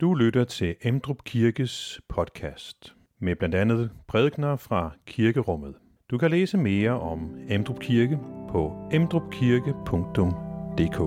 Du 0.00 0.14
lytter 0.14 0.44
til 0.44 0.76
Emdrup 0.82 1.24
Kirkes 1.24 2.00
podcast 2.08 2.94
med 3.20 3.36
blandt 3.36 3.54
andet 3.54 3.90
prædikner 4.08 4.56
fra 4.56 4.90
kirkerummet. 5.06 5.74
Du 6.10 6.18
kan 6.18 6.30
læse 6.30 6.58
mere 6.58 7.00
om 7.00 7.36
Emdrup 7.48 7.80
Kirke 7.80 8.18
på 8.48 8.88
emdrupkirke.dk. 8.92 11.00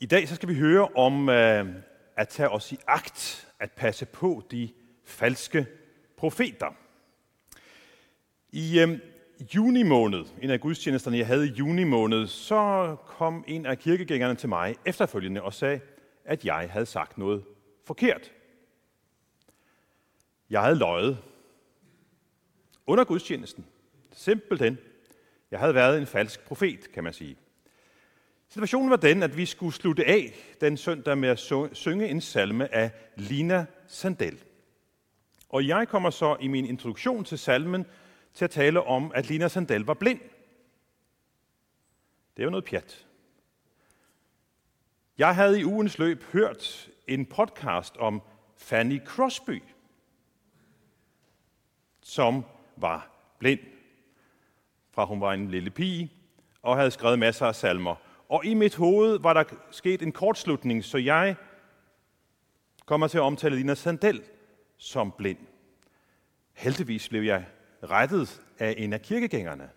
I 0.00 0.06
dag 0.06 0.28
så 0.28 0.34
skal 0.34 0.48
vi 0.48 0.54
høre 0.54 0.88
om 0.96 1.28
øh, 1.28 1.66
at 2.16 2.28
tage 2.28 2.48
os 2.48 2.72
i 2.72 2.76
agt, 2.86 3.48
at 3.60 3.72
passe 3.72 4.06
på 4.06 4.42
de 4.50 4.68
falske 5.08 5.66
profeter. 6.16 6.74
I 8.50 8.80
øh, 8.80 8.98
juni 9.54 9.82
måned, 9.82 10.24
en 10.42 10.50
af 10.50 10.60
gudstjenesterne, 10.60 11.18
jeg 11.18 11.26
havde 11.26 11.48
i 11.48 11.52
juni 11.52 11.84
måned, 11.84 12.26
så 12.26 12.96
kom 13.06 13.44
en 13.46 13.66
af 13.66 13.78
kirkegængerne 13.78 14.34
til 14.34 14.48
mig 14.48 14.76
efterfølgende 14.84 15.42
og 15.42 15.54
sagde, 15.54 15.80
at 16.24 16.44
jeg 16.44 16.68
havde 16.70 16.86
sagt 16.86 17.18
noget 17.18 17.44
forkert. 17.86 18.32
Jeg 20.50 20.62
havde 20.62 20.78
løjet. 20.78 21.18
Under 22.86 23.04
gudstjenesten. 23.04 23.66
Simpelthen. 24.12 24.78
Jeg 25.50 25.58
havde 25.58 25.74
været 25.74 25.98
en 25.98 26.06
falsk 26.06 26.44
profet, 26.44 26.92
kan 26.92 27.04
man 27.04 27.12
sige. 27.12 27.36
Situationen 28.48 28.90
var 28.90 28.96
den, 28.96 29.22
at 29.22 29.36
vi 29.36 29.46
skulle 29.46 29.74
slutte 29.74 30.04
af 30.04 30.34
den 30.60 30.76
søndag 30.76 31.18
med 31.18 31.28
at 31.28 31.38
synge 31.72 32.08
en 32.08 32.20
salme 32.20 32.74
af 32.74 32.90
Lina 33.16 33.66
Sandel. 33.86 34.42
Og 35.48 35.66
jeg 35.66 35.88
kommer 35.88 36.10
så 36.10 36.36
i 36.40 36.48
min 36.48 36.64
introduktion 36.64 37.24
til 37.24 37.38
salmen 37.38 37.86
til 38.34 38.44
at 38.44 38.50
tale 38.50 38.82
om, 38.82 39.12
at 39.14 39.28
Lina 39.28 39.48
Sandel 39.48 39.84
var 39.84 39.94
blind. 39.94 40.20
Det 42.36 42.42
er 42.42 42.44
jo 42.44 42.50
noget 42.50 42.64
pjat. 42.64 43.06
Jeg 45.18 45.34
havde 45.34 45.60
i 45.60 45.64
ugens 45.64 45.98
løb 45.98 46.22
hørt 46.22 46.90
en 47.06 47.26
podcast 47.26 47.96
om 47.96 48.22
Fanny 48.56 49.04
Crosby, 49.04 49.62
som 52.02 52.44
var 52.76 53.10
blind, 53.38 53.60
fra 54.90 55.04
hun 55.04 55.20
var 55.20 55.32
en 55.32 55.50
lille 55.50 55.70
pige, 55.70 56.12
og 56.62 56.76
havde 56.76 56.90
skrevet 56.90 57.18
masser 57.18 57.46
af 57.46 57.54
salmer. 57.54 57.94
Og 58.28 58.44
i 58.44 58.54
mit 58.54 58.76
hoved 58.76 59.18
var 59.18 59.32
der 59.32 59.44
sket 59.70 60.02
en 60.02 60.12
kortslutning, 60.12 60.84
så 60.84 60.98
jeg 60.98 61.36
kommer 62.86 63.08
til 63.08 63.18
at 63.18 63.22
omtale 63.22 63.56
Lina 63.56 63.74
Sandel 63.74 64.22
som 64.76 65.12
blind. 65.18 65.47
Heldigvis 66.58 67.08
blev 67.08 67.22
jeg 67.22 67.46
rettet 67.82 68.42
af 68.58 68.74
en 68.78 68.92
af 68.92 69.02
kirkegængerne. 69.02 69.70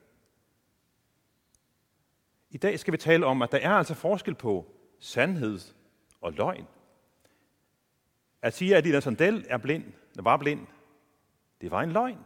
I 2.49 2.57
dag 2.57 2.79
skal 2.79 2.91
vi 2.91 2.97
tale 2.97 3.25
om, 3.25 3.41
at 3.41 3.51
der 3.51 3.57
er 3.57 3.69
altså 3.69 3.93
forskel 3.93 4.35
på 4.35 4.65
sandhed 4.99 5.59
og 6.21 6.33
løgn. 6.33 6.67
At 8.41 8.53
sige, 8.53 8.75
at 8.75 8.85
Ida 8.85 8.99
Sandel 8.99 9.45
er 9.49 9.57
blind, 9.57 9.83
var 10.15 10.37
blind, 10.37 10.67
det 11.61 11.71
var 11.71 11.81
en 11.81 11.91
løgn. 11.91 12.17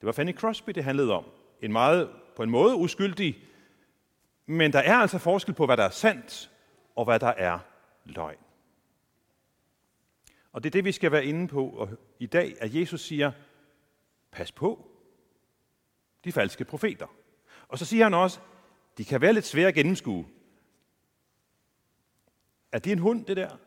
Det 0.00 0.06
var 0.06 0.12
Fanny 0.12 0.34
Crosby, 0.34 0.70
det 0.70 0.84
handlede 0.84 1.12
om. 1.12 1.24
En 1.62 1.72
meget, 1.72 2.10
på 2.36 2.42
en 2.42 2.50
måde 2.50 2.74
uskyldig, 2.74 3.48
men 4.46 4.72
der 4.72 4.80
er 4.80 4.94
altså 4.94 5.18
forskel 5.18 5.54
på, 5.54 5.66
hvad 5.66 5.76
der 5.76 5.84
er 5.84 5.90
sandt, 5.90 6.50
og 6.96 7.04
hvad 7.04 7.20
der 7.20 7.32
er 7.36 7.58
løgn. 8.04 8.43
Og 10.54 10.62
det 10.62 10.68
er 10.68 10.70
det, 10.70 10.84
vi 10.84 10.92
skal 10.92 11.12
være 11.12 11.24
inde 11.24 11.48
på 11.48 11.68
og 11.68 11.88
i 12.18 12.26
dag, 12.26 12.54
at 12.60 12.74
Jesus 12.74 13.00
siger, 13.00 13.32
pas 14.30 14.52
på 14.52 14.90
de 16.24 16.32
falske 16.32 16.64
profeter. 16.64 17.06
Og 17.68 17.78
så 17.78 17.84
siger 17.84 18.04
han 18.04 18.14
også, 18.14 18.40
de 18.98 19.04
kan 19.04 19.20
være 19.20 19.32
lidt 19.32 19.44
svære 19.44 19.68
at 19.68 19.74
gennemskue. 19.74 20.26
Er 22.72 22.78
det 22.78 22.92
en 22.92 22.98
hund, 22.98 23.24
det 23.24 23.36
der? 23.36 23.58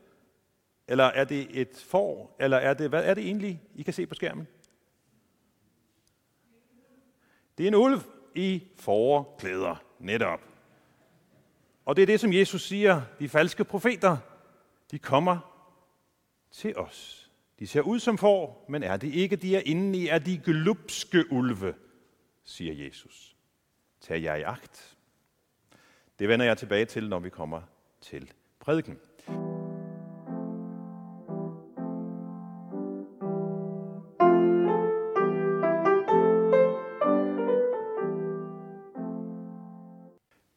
Eller 0.87 1.03
er 1.03 1.23
det 1.23 1.61
et 1.61 1.85
får? 1.87 2.35
Eller 2.39 2.57
er 2.57 2.73
det, 2.73 2.89
hvad 2.89 3.03
er 3.03 3.13
det 3.13 3.25
egentlig, 3.25 3.61
I 3.75 3.83
kan 3.83 3.93
se 3.93 4.07
på 4.07 4.15
skærmen? 4.15 4.47
Det 7.57 7.63
er 7.63 7.67
en 7.67 7.75
ulv 7.75 8.01
i 8.35 8.67
forklæder, 8.75 9.83
netop. 9.99 10.41
Og 11.85 11.95
det 11.95 12.01
er 12.01 12.05
det, 12.05 12.19
som 12.19 12.33
Jesus 12.33 12.67
siger, 12.67 13.01
de 13.19 13.29
falske 13.29 13.63
profeter, 13.63 14.17
de 14.91 14.99
kommer 14.99 15.56
til 16.51 16.77
os. 16.77 17.29
De 17.59 17.67
ser 17.67 17.81
ud 17.81 17.99
som 17.99 18.17
får, 18.17 18.65
men 18.69 18.83
er 18.83 18.97
det 18.97 19.13
ikke, 19.13 19.35
de 19.35 19.55
er 19.55 19.61
inde 19.65 19.99
i, 19.99 20.07
er 20.07 20.19
de 20.19 20.37
glupske 20.37 21.31
ulve, 21.31 21.73
siger 22.43 22.85
Jesus. 22.85 23.35
Tag 24.01 24.23
jeg 24.23 24.39
i 24.39 24.43
agt. 24.43 24.97
Det 26.19 26.27
vender 26.27 26.45
jeg 26.45 26.57
tilbage 26.57 26.85
til, 26.85 27.09
når 27.09 27.19
vi 27.19 27.29
kommer 27.29 27.61
til 28.01 28.31
prædiken. 28.59 28.97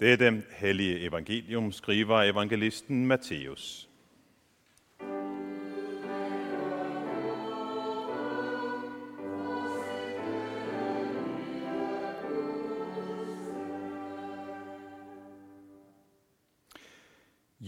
Dette 0.00 0.42
hellige 0.50 1.00
evangelium 1.00 1.72
skriver 1.72 2.22
evangelisten 2.22 3.06
Matthæus. 3.06 3.89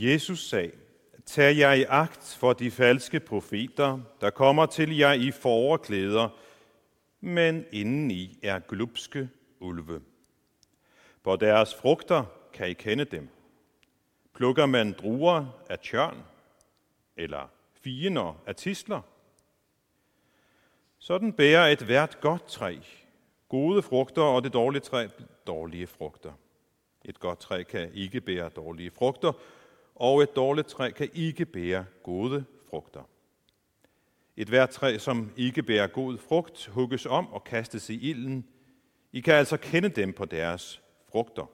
Jesus 0.03 0.49
sagde, 0.49 0.73
Tag 1.27 1.59
jer 1.59 1.73
i 1.73 1.85
agt 1.89 2.37
for 2.41 2.53
de 2.53 2.71
falske 2.71 3.21
profeter, 3.21 3.99
der 4.21 4.31
kommer 4.31 4.67
til 4.67 4.97
jer 4.97 5.13
i 5.13 5.31
foreklæder, 5.31 6.29
men 7.21 7.65
indeni 7.73 8.39
er 8.43 8.59
glupske 8.59 9.29
ulve. 9.61 10.01
På 11.23 11.37
deres 11.37 11.75
frugter 11.75 12.25
kan 12.53 12.69
I 12.69 12.73
kende 12.73 13.05
dem. 13.05 13.29
Plukker 14.35 14.67
man 14.67 14.93
druer 14.93 15.47
af 15.71 15.79
tjørn, 15.79 16.23
eller 17.17 17.51
fiender 17.83 18.43
af 18.47 18.57
tisler? 18.57 19.01
Sådan 20.99 21.33
bærer 21.33 21.67
et 21.67 21.83
hvert 21.83 22.21
godt 22.21 22.47
træ 22.47 22.79
gode 23.49 23.83
frugter, 23.83 24.23
og 24.23 24.45
det 24.45 24.53
dårlige 24.53 24.81
træ 24.81 25.09
dårlige 25.47 25.87
frugter. 25.87 26.33
Et 27.05 27.21
godt 27.21 27.41
træ 27.41 27.63
kan 27.63 27.91
ikke 27.95 28.21
bære 28.21 28.49
dårlige 28.49 28.91
frugter, 28.91 29.33
og 29.94 30.22
et 30.22 30.36
dårligt 30.36 30.69
træ 30.69 30.91
kan 30.91 31.10
ikke 31.14 31.47
bære 31.47 31.84
gode 32.03 32.44
frugter. 32.70 33.03
Et 34.36 34.48
hvert 34.48 34.70
træ, 34.70 34.98
som 34.98 35.32
ikke 35.36 35.62
bærer 35.62 35.86
god 35.86 36.19
frugt, 36.19 36.66
hugges 36.66 37.06
om 37.06 37.32
og 37.32 37.44
kastes 37.44 37.91
i 37.91 38.10
ilden. 38.10 38.48
I 39.12 39.20
kan 39.20 39.34
altså 39.34 39.56
kende 39.56 39.88
dem 39.88 40.12
på 40.12 40.25
deres 40.25 40.82
frugter. 41.10 41.50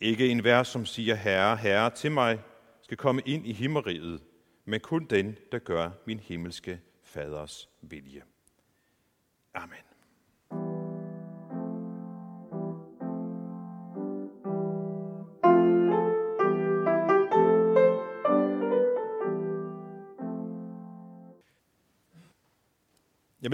Ikke 0.00 0.28
en 0.28 0.44
vær, 0.44 0.62
som 0.62 0.86
siger, 0.86 1.14
Herre, 1.14 1.56
Herre 1.56 1.90
til 1.90 2.12
mig, 2.12 2.40
skal 2.82 2.96
komme 2.96 3.22
ind 3.26 3.46
i 3.46 3.52
himmeriget, 3.52 4.22
men 4.64 4.80
kun 4.80 5.04
den, 5.04 5.38
der 5.52 5.58
gør 5.58 5.90
min 6.06 6.18
himmelske 6.18 6.80
faders 7.02 7.68
vilje. 7.82 8.22
Amen. 9.54 9.93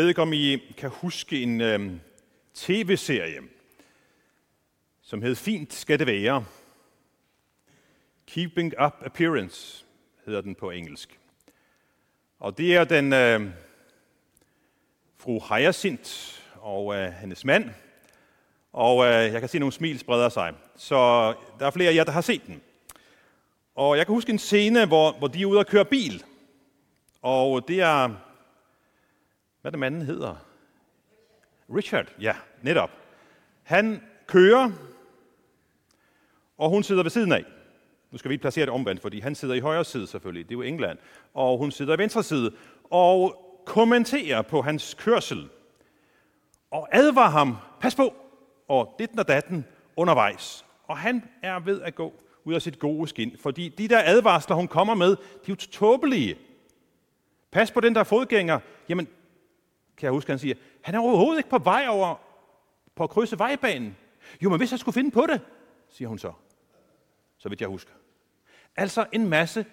Ved 0.00 0.08
ikke, 0.08 0.23
om 0.23 0.32
I 0.32 0.56
kan 0.76 0.91
huske 0.91 1.43
en 1.43 1.61
øh, 1.61 1.93
tv-serie, 2.55 3.41
som 5.02 5.23
hed 5.23 5.35
Fint 5.35 5.73
skal 5.73 5.99
det 5.99 6.06
være. 6.06 6.44
Keeping 8.26 8.75
Up 8.85 8.94
Appearance 9.05 9.85
hedder 10.26 10.41
den 10.41 10.55
på 10.55 10.70
engelsk. 10.70 11.19
Og 12.38 12.58
det 12.58 12.76
er 12.76 12.85
den 12.85 13.12
øh, 13.12 13.50
fru 15.19 15.41
Hyacinth 15.41 16.12
og 16.55 16.94
øh, 16.94 17.12
hendes 17.12 17.44
mand. 17.44 17.70
Og 18.73 19.06
øh, 19.06 19.32
jeg 19.32 19.41
kan 19.41 19.49
se 19.49 19.58
nogle 19.58 19.73
smil 19.73 19.99
spreder 19.99 20.29
sig. 20.29 20.55
Så 20.76 20.96
der 21.58 21.67
er 21.67 21.70
flere 21.70 21.91
af 21.91 21.94
jer, 21.94 22.05
der 22.05 22.12
har 22.12 22.20
set 22.20 22.46
den. 22.46 22.61
Og 23.75 23.96
jeg 23.96 24.06
kan 24.06 24.14
huske 24.14 24.32
en 24.32 24.38
scene, 24.38 24.87
hvor, 24.87 25.12
hvor 25.12 25.29
de 25.29 25.43
er 25.43 25.46
ude 25.46 25.58
og 25.58 25.67
køre 25.67 25.85
bil. 25.85 26.25
Og 27.23 27.69
det 27.69 27.81
er 27.81 28.30
hvad 29.62 29.73
den 29.73 29.81
manden 29.81 30.03
hedder? 30.03 30.47
Richard, 31.77 32.07
ja, 32.21 32.35
netop. 32.62 32.91
Han 33.62 34.03
kører, 34.27 34.71
og 36.59 36.71
hun 36.71 36.83
sidder 36.83 37.03
ved 37.03 37.11
siden 37.11 37.33
af. 37.33 37.45
Nu 38.11 38.19
skal 38.19 38.31
vi 38.31 38.37
placere 38.37 38.67
det 38.67 38.75
omvendt, 38.75 39.03
fordi 39.03 39.21
han 39.21 39.35
sidder 39.35 39.55
i 39.55 39.61
højre 39.61 39.85
side 39.85 40.07
selvfølgelig. 40.07 40.49
Det 40.49 40.55
er 40.55 40.59
jo 40.59 40.62
England. 40.62 40.99
Og 41.35 41.59
hun 41.59 41.71
sidder 41.71 41.95
i 41.95 41.99
venstre 41.99 42.23
side. 42.23 42.53
Og 42.85 43.47
kommenterer 43.67 44.43
på 44.43 44.62
hans 44.62 44.95
kørsel 44.95 45.49
og 46.71 46.89
advarer 46.93 47.31
ham, 47.31 47.56
pas 47.81 47.95
på, 47.95 48.15
og 48.69 48.95
dit 48.99 49.19
og 49.19 49.29
datten 49.29 49.65
undervejs. 49.97 50.65
Og 50.85 50.99
han 50.99 51.25
er 51.43 51.61
ved 51.61 51.83
at 51.83 51.95
gå 51.95 52.15
ud 52.45 52.55
af 52.55 52.63
sit 52.63 52.79
gode 52.79 53.09
skin, 53.09 53.37
fordi 53.41 53.69
de 53.69 53.89
der 53.89 54.03
advarsler, 54.05 54.56
hun 54.56 54.69
kommer 54.69 54.95
med, 54.95 55.11
de 55.11 55.17
er 55.17 55.49
jo 55.49 55.55
tåbelige. 55.55 56.39
Pas 57.51 57.71
på 57.71 57.81
den 57.81 57.95
der 57.95 58.05
fodgænger. 58.05 58.61
Jamen, 58.89 59.09
kan 60.00 60.06
jeg 60.06 60.12
huske, 60.12 60.32
han 60.32 60.38
siger, 60.38 60.55
han 60.82 60.94
er 60.94 60.99
overhovedet 60.99 61.38
ikke 61.38 61.50
på 61.50 61.58
vej 61.58 61.87
over 61.88 62.17
på 62.94 63.05
at 63.05 63.11
krydse 63.11 63.38
vejbanen. 63.38 63.97
Jo, 64.41 64.50
men 64.50 64.58
hvis 64.58 64.70
jeg 64.70 64.79
skulle 64.79 64.93
finde 64.93 65.11
på 65.11 65.26
det, 65.26 65.41
siger 65.88 66.08
hun 66.08 66.19
så, 66.19 66.32
så 67.38 67.49
vidt 67.49 67.61
jeg 67.61 67.69
husker. 67.69 67.93
Altså 68.76 69.06
en 69.12 69.29
masse 69.29 69.67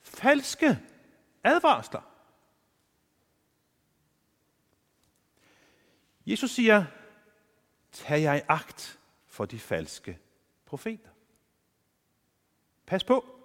falske 0.00 0.78
advarsler. 1.44 2.00
Jesus 6.26 6.50
siger, 6.50 6.84
tag 7.92 8.22
jeg 8.22 8.44
agt 8.48 8.98
for 9.26 9.44
de 9.44 9.58
falske 9.58 10.18
profeter. 10.66 11.08
Pas 12.86 13.04
på. 13.04 13.36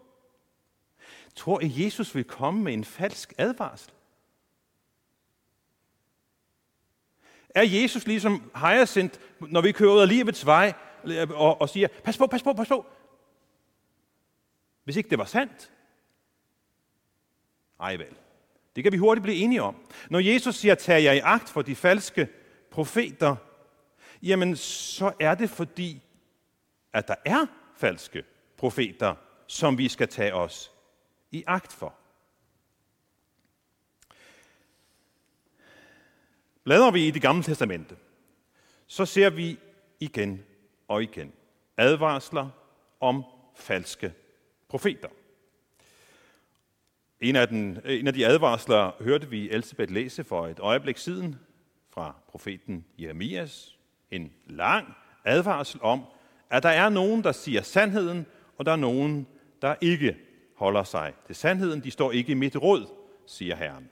Tror 1.35 1.61
I, 1.61 1.85
Jesus 1.85 2.15
vil 2.15 2.23
komme 2.23 2.63
med 2.63 2.73
en 2.73 2.83
falsk 2.83 3.33
advarsel? 3.37 3.91
Er 7.55 7.63
Jesus 7.63 8.07
ligesom 8.07 8.51
Hyacinth, 8.55 9.19
når 9.39 9.61
vi 9.61 9.71
kører 9.71 9.93
ud 9.93 10.01
af 10.01 10.07
livets 10.07 10.45
vej, 10.45 10.73
og, 11.29 11.61
og 11.61 11.69
siger, 11.69 11.87
pas 12.03 12.17
på, 12.17 12.27
pas 12.27 12.43
på, 12.43 12.53
pas 12.53 12.67
på. 12.67 12.85
Hvis 14.83 14.95
ikke 14.95 15.09
det 15.09 15.17
var 15.17 15.25
sandt. 15.25 15.71
Ej 17.79 17.95
vel. 17.95 18.17
Det 18.75 18.83
kan 18.83 18.93
vi 18.93 18.97
hurtigt 18.97 19.23
blive 19.23 19.37
enige 19.37 19.61
om. 19.61 19.75
Når 20.09 20.19
Jesus 20.19 20.55
siger, 20.55 20.75
tag 20.75 21.03
jer 21.03 21.11
i 21.11 21.19
agt 21.19 21.49
for 21.49 21.61
de 21.61 21.75
falske 21.75 22.27
profeter, 22.71 23.35
jamen 24.23 24.55
så 24.55 25.13
er 25.19 25.35
det 25.35 25.49
fordi, 25.49 26.01
at 26.93 27.07
der 27.07 27.15
er 27.25 27.45
falske 27.75 28.23
profeter, 28.57 29.15
som 29.47 29.77
vi 29.77 29.87
skal 29.87 30.07
tage 30.07 30.33
os 30.33 30.71
i 31.31 31.43
agt 31.47 31.73
for. 31.73 31.93
Bladrer 36.65 36.91
vi 36.91 37.07
i 37.07 37.11
det 37.11 37.21
gamle 37.21 37.43
testamente, 37.43 37.95
så 38.87 39.05
ser 39.05 39.29
vi 39.29 39.59
igen 39.99 40.43
og 40.87 41.03
igen 41.03 41.33
advarsler 41.77 42.49
om 42.99 43.23
falske 43.55 44.13
profeter. 44.69 45.09
En 47.19 47.35
af, 47.35 47.47
den, 47.47 47.79
en 47.85 48.07
af 48.07 48.13
de 48.13 48.25
advarsler 48.25 48.91
hørte 49.03 49.29
vi 49.29 49.49
Elisabeth 49.49 49.93
læse 49.93 50.23
for 50.23 50.47
et 50.47 50.59
øjeblik 50.59 50.97
siden 50.97 51.35
fra 51.93 52.15
profeten 52.29 52.85
Jeremias. 52.99 53.77
En 54.11 54.33
lang 54.45 54.93
advarsel 55.25 55.79
om, 55.83 56.03
at 56.49 56.63
der 56.63 56.69
er 56.69 56.89
nogen, 56.89 57.23
der 57.23 57.31
siger 57.31 57.61
sandheden, 57.61 58.25
og 58.57 58.65
der 58.65 58.71
er 58.71 58.75
nogen, 58.75 59.27
der 59.61 59.75
ikke 59.81 60.17
holder 60.55 60.83
sig 60.83 61.13
til 61.25 61.35
sandheden. 61.35 61.83
De 61.83 61.91
står 61.91 62.11
ikke 62.11 62.31
i 62.31 62.35
mit 62.35 62.55
råd, 62.55 62.87
siger 63.25 63.55
Herren. 63.55 63.89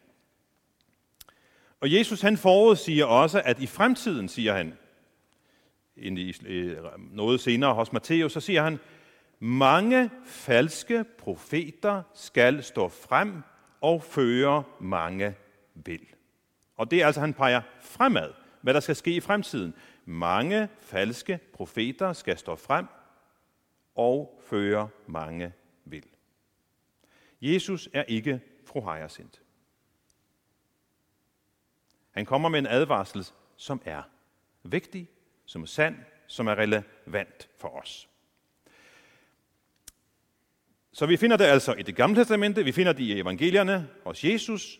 Og 1.83 1.93
Jesus 1.93 2.21
han 2.21 2.37
forudsiger 2.37 3.05
også, 3.05 3.41
at 3.45 3.59
i 3.59 3.67
fremtiden, 3.67 4.29
siger 4.29 4.53
han, 4.53 4.73
noget 6.97 7.39
senere 7.39 7.73
hos 7.73 7.93
Matthæus, 7.93 8.33
så 8.33 8.39
siger 8.39 8.63
han, 8.63 8.79
mange 9.39 10.09
falske 10.25 11.03
profeter 11.17 12.03
skal 12.13 12.63
stå 12.63 12.87
frem 12.87 13.43
og 13.81 14.03
føre 14.03 14.63
mange 14.79 15.35
vil. 15.73 16.05
Og 16.75 16.91
det 16.91 17.01
er 17.01 17.05
altså, 17.05 17.21
han 17.21 17.33
peger 17.33 17.61
fremad, 17.81 18.31
hvad 18.61 18.73
der 18.73 18.79
skal 18.79 18.95
ske 18.95 19.15
i 19.15 19.19
fremtiden. 19.19 19.73
Mange 20.05 20.69
falske 20.79 21.39
profeter 21.53 22.13
skal 22.13 22.37
stå 22.37 22.55
frem 22.55 22.85
og 23.95 24.41
føre 24.49 24.89
mange 25.07 25.53
vil. 25.85 26.05
Jesus 27.41 27.89
er 27.93 28.03
ikke 28.03 28.41
fru 28.65 28.81
Hyacinth. 28.81 29.42
Han 32.13 32.25
kommer 32.25 32.49
med 32.49 32.59
en 32.59 32.67
advarsel, 32.67 33.27
som 33.57 33.81
er 33.85 34.01
vigtig, 34.63 35.09
som 35.45 35.61
er 35.61 35.67
sand, 35.67 35.95
som 36.27 36.47
er 36.47 36.55
relevant 36.55 37.49
for 37.57 37.69
os. 37.69 38.09
Så 40.91 41.05
vi 41.05 41.17
finder 41.17 41.37
det 41.37 41.45
altså 41.45 41.73
i 41.73 41.81
det 41.81 41.95
gamle 41.95 42.15
testamente, 42.15 42.63
vi 42.63 42.71
finder 42.71 42.93
det 42.93 43.03
i 43.03 43.19
evangelierne 43.19 43.87
hos 44.05 44.23
Jesus, 44.23 44.79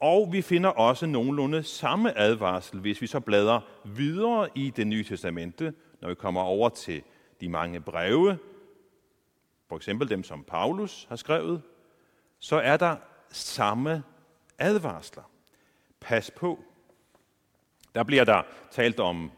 og 0.00 0.32
vi 0.32 0.42
finder 0.42 0.70
også 0.70 1.06
nogenlunde 1.06 1.62
samme 1.62 2.18
advarsel, 2.18 2.80
hvis 2.80 3.02
vi 3.02 3.06
så 3.06 3.20
bladrer 3.20 3.60
videre 3.84 4.48
i 4.54 4.70
det 4.70 4.86
nye 4.86 5.04
testamente, 5.04 5.74
når 6.00 6.08
vi 6.08 6.14
kommer 6.14 6.40
over 6.40 6.68
til 6.68 7.02
de 7.40 7.48
mange 7.48 7.80
breve, 7.80 8.38
for 9.68 9.76
eksempel 9.76 10.08
dem, 10.08 10.22
som 10.22 10.44
Paulus 10.44 11.06
har 11.08 11.16
skrevet, 11.16 11.62
så 12.38 12.56
er 12.56 12.76
der 12.76 12.96
samme 13.28 14.02
advarsler. 14.58 15.30
Pas 16.00 16.30
på. 16.30 16.64
Der 17.94 18.02
bliver 18.02 18.24
der 18.24 18.42
talt 18.70 19.00
om 19.00 19.30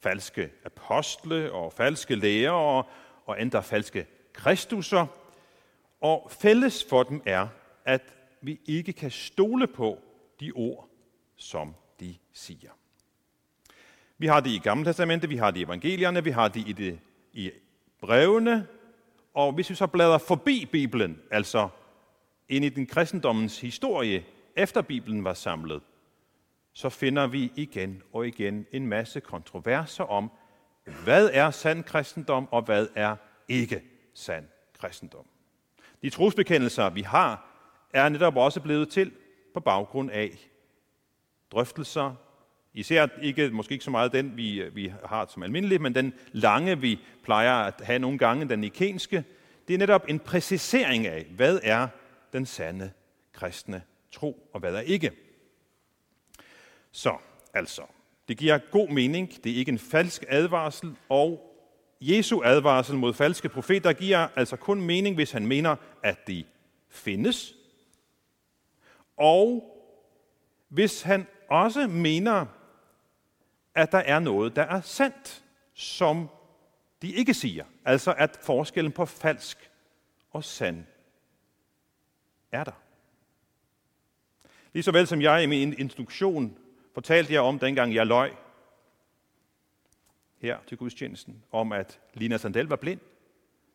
falske 0.00 0.50
apostle 0.64 1.52
og 1.52 1.72
falske 1.72 2.14
lærere 2.14 2.84
og 3.26 3.42
endda 3.42 3.60
falske 3.60 4.06
kristusser. 4.32 5.06
Og 6.00 6.30
fælles 6.40 6.86
for 6.88 7.02
dem 7.02 7.22
er, 7.26 7.48
at 7.84 8.02
vi 8.40 8.60
ikke 8.66 8.92
kan 8.92 9.10
stole 9.10 9.66
på 9.66 9.98
de 10.40 10.52
ord, 10.54 10.88
som 11.36 11.74
de 12.00 12.14
siger. 12.32 12.70
Vi 14.18 14.26
har 14.26 14.40
det 14.40 14.50
i 14.50 14.58
Gamle 14.58 14.84
Testamente, 14.84 15.28
vi 15.28 15.36
har 15.36 15.50
det 15.50 15.60
i 15.60 15.62
evangelierne, 15.62 16.24
vi 16.24 16.30
har 16.30 16.48
det 16.48 16.68
i, 16.68 16.72
det, 16.72 16.98
i 17.32 17.50
brevene, 18.00 18.66
og 19.34 19.52
hvis 19.52 19.70
vi 19.70 19.74
så 19.74 19.86
bladrer 19.86 20.18
forbi 20.18 20.68
Bibelen, 20.72 21.20
altså 21.30 21.68
ind 22.48 22.64
i 22.64 22.68
den 22.68 22.86
kristendommens 22.86 23.60
historie, 23.60 24.24
efter 24.56 24.82
Bibelen 24.82 25.24
var 25.24 25.34
samlet, 25.34 25.82
så 26.76 26.88
finder 26.88 27.26
vi 27.26 27.52
igen 27.56 28.02
og 28.12 28.26
igen 28.26 28.66
en 28.72 28.86
masse 28.86 29.20
kontroverser 29.20 30.04
om, 30.04 30.30
hvad 31.04 31.30
er 31.32 31.50
sand 31.50 31.84
kristendom, 31.84 32.48
og 32.50 32.62
hvad 32.62 32.86
er 32.94 33.16
ikke 33.48 33.82
sand 34.14 34.44
kristendom. 34.80 35.24
De 36.02 36.10
trosbekendelser, 36.10 36.90
vi 36.90 37.02
har, 37.02 37.46
er 37.92 38.08
netop 38.08 38.36
også 38.36 38.60
blevet 38.60 38.88
til 38.88 39.12
på 39.54 39.60
baggrund 39.60 40.10
af 40.10 40.50
drøftelser, 41.52 42.14
især 42.74 43.06
ikke, 43.22 43.50
måske 43.50 43.72
ikke 43.72 43.84
så 43.84 43.90
meget 43.90 44.12
den, 44.12 44.36
vi, 44.36 44.62
vi 44.72 44.92
har 45.04 45.26
som 45.28 45.42
almindelig, 45.42 45.80
men 45.82 45.94
den 45.94 46.14
lange, 46.32 46.80
vi 46.80 47.00
plejer 47.24 47.54
at 47.54 47.80
have 47.84 47.98
nogle 47.98 48.18
gange, 48.18 48.48
den 48.48 48.64
ikenske, 48.64 49.24
det 49.68 49.74
er 49.74 49.78
netop 49.78 50.04
en 50.08 50.18
præcisering 50.18 51.06
af, 51.06 51.24
hvad 51.24 51.60
er 51.62 51.88
den 52.32 52.46
sande 52.46 52.92
kristne 53.32 53.82
tro, 54.12 54.50
og 54.52 54.60
hvad 54.60 54.74
er 54.74 54.80
ikke. 54.80 55.25
Så, 56.96 57.16
altså, 57.54 57.82
det 58.28 58.38
giver 58.38 58.58
god 58.58 58.88
mening, 58.88 59.44
det 59.44 59.52
er 59.52 59.56
ikke 59.56 59.72
en 59.72 59.78
falsk 59.78 60.24
advarsel, 60.28 60.96
og 61.08 61.56
Jesu 62.00 62.42
advarsel 62.44 62.96
mod 62.96 63.14
falske 63.14 63.48
profeter 63.48 63.92
giver 63.92 64.28
altså 64.36 64.56
kun 64.56 64.80
mening, 64.80 65.14
hvis 65.14 65.32
han 65.32 65.46
mener, 65.46 65.76
at 66.02 66.26
de 66.26 66.44
findes, 66.88 67.54
og 69.16 69.76
hvis 70.68 71.02
han 71.02 71.26
også 71.48 71.86
mener, 71.86 72.46
at 73.74 73.92
der 73.92 73.98
er 73.98 74.18
noget, 74.18 74.56
der 74.56 74.62
er 74.62 74.80
sandt, 74.80 75.44
som 75.74 76.28
de 77.02 77.12
ikke 77.12 77.34
siger. 77.34 77.64
Altså 77.84 78.14
at 78.18 78.38
forskellen 78.42 78.92
på 78.92 79.06
falsk 79.06 79.70
og 80.30 80.44
sand 80.44 80.84
er 82.52 82.64
der. 82.64 82.82
Lige 84.72 84.82
så 84.82 84.92
vel 84.92 85.06
som 85.06 85.22
jeg 85.22 85.42
i 85.42 85.46
min 85.46 85.78
instruktion 85.78 86.58
fortalte 86.96 87.32
jer 87.32 87.40
om, 87.40 87.58
dengang 87.58 87.94
jeg 87.94 88.06
løj 88.06 88.30
her 90.38 90.58
til 90.66 90.78
gudstjenesten, 90.78 91.42
om 91.52 91.72
at 91.72 92.00
Lina 92.14 92.36
Sandel 92.36 92.66
var 92.66 92.76
blind. 92.76 93.00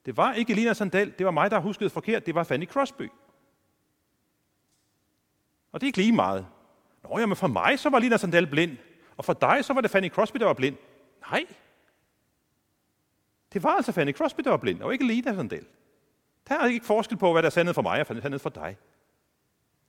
Det 0.06 0.18
var 0.18 0.34
ikke 0.34 0.54
Lina 0.54 0.74
Sandel, 0.74 1.14
det 1.18 1.26
var 1.26 1.32
mig, 1.32 1.52
der 1.52 1.60
huskede 1.60 1.90
forkert, 1.90 2.26
det 2.26 2.36
var 2.36 2.44
Fanny 2.44 2.68
Crosby. 2.68 3.10
Og 5.72 5.82
det 5.82 5.86
er 5.86 5.88
ikke 5.88 5.98
lige 5.98 6.12
meget. 6.12 6.48
Nå, 7.04 7.20
jamen 7.20 7.36
for 7.36 7.48
mig 7.48 7.80
så 7.80 7.90
var 7.90 8.00
Lina 8.00 8.18
Sandel 8.18 8.48
blind, 8.48 8.78
og 9.18 9.26
for 9.26 9.34
dig 9.34 9.66
så 9.66 9.74
var 9.74 9.82
det 9.82 9.92
Fanny 9.92 10.10
Crosby, 10.10 10.38
der 10.38 10.46
var 10.46 10.54
blind. 10.54 10.78
Nej. 11.32 11.46
Det 13.54 13.64
var 13.64 13.76
altså 13.76 13.92
Fanny 13.92 14.14
Crosby, 14.14 14.42
der 14.44 14.50
var 14.50 14.58
blind, 14.58 14.82
og 14.82 14.94
ikke 14.94 15.08
Lina 15.08 15.36
Sandel. 15.36 15.66
Der 16.48 16.60
er 16.60 16.66
ikke 16.66 16.86
forskel 16.86 17.18
på, 17.18 17.32
hvad 17.32 17.42
der 17.42 17.48
er 17.48 17.52
sandet 17.52 17.76
for 17.76 17.82
mig 17.82 18.00
og 18.00 18.08
sandet 18.08 18.42
for 18.42 18.50
dig. 18.50 18.78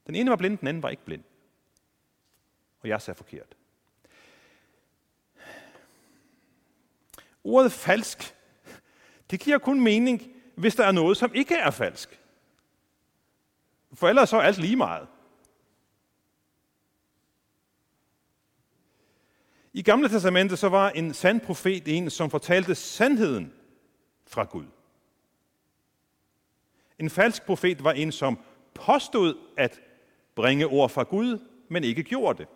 Den 0.07 0.15
ene 0.15 0.29
var 0.29 0.35
blind, 0.35 0.57
den 0.57 0.67
anden 0.67 0.83
var 0.83 0.89
ikke 0.89 1.05
blind. 1.05 1.23
Og 2.83 2.89
jeg 2.89 3.01
sagde 3.01 3.17
forkert. 3.17 3.55
Ordet 7.43 7.71
falsk, 7.71 8.35
det 9.31 9.39
giver 9.39 9.57
kun 9.57 9.81
mening, 9.81 10.31
hvis 10.55 10.75
der 10.75 10.85
er 10.85 10.91
noget, 10.91 11.17
som 11.17 11.33
ikke 11.33 11.55
er 11.55 11.71
falsk. 11.71 12.19
For 13.93 14.09
ellers 14.09 14.29
så 14.29 14.37
er 14.37 14.41
alt 14.41 14.57
lige 14.57 14.75
meget. 14.75 15.07
I 19.73 19.81
Gamle 19.81 20.09
Testamentet 20.09 20.59
så 20.59 20.69
var 20.69 20.89
en 20.89 21.13
sand 21.13 21.41
profet 21.41 21.97
en, 21.97 22.09
som 22.09 22.29
fortalte 22.29 22.75
sandheden 22.75 23.53
fra 24.27 24.43
Gud. 24.43 24.65
En 26.99 27.09
falsk 27.09 27.45
profet 27.45 27.83
var 27.83 27.91
en, 27.91 28.11
som 28.11 28.39
påstod 28.73 29.37
at 29.57 29.81
bringe 30.35 30.67
ord 30.67 30.89
fra 30.89 31.03
Gud, 31.03 31.39
men 31.69 31.83
ikke 31.83 32.03
gjorde 32.03 32.37
det. 32.37 32.47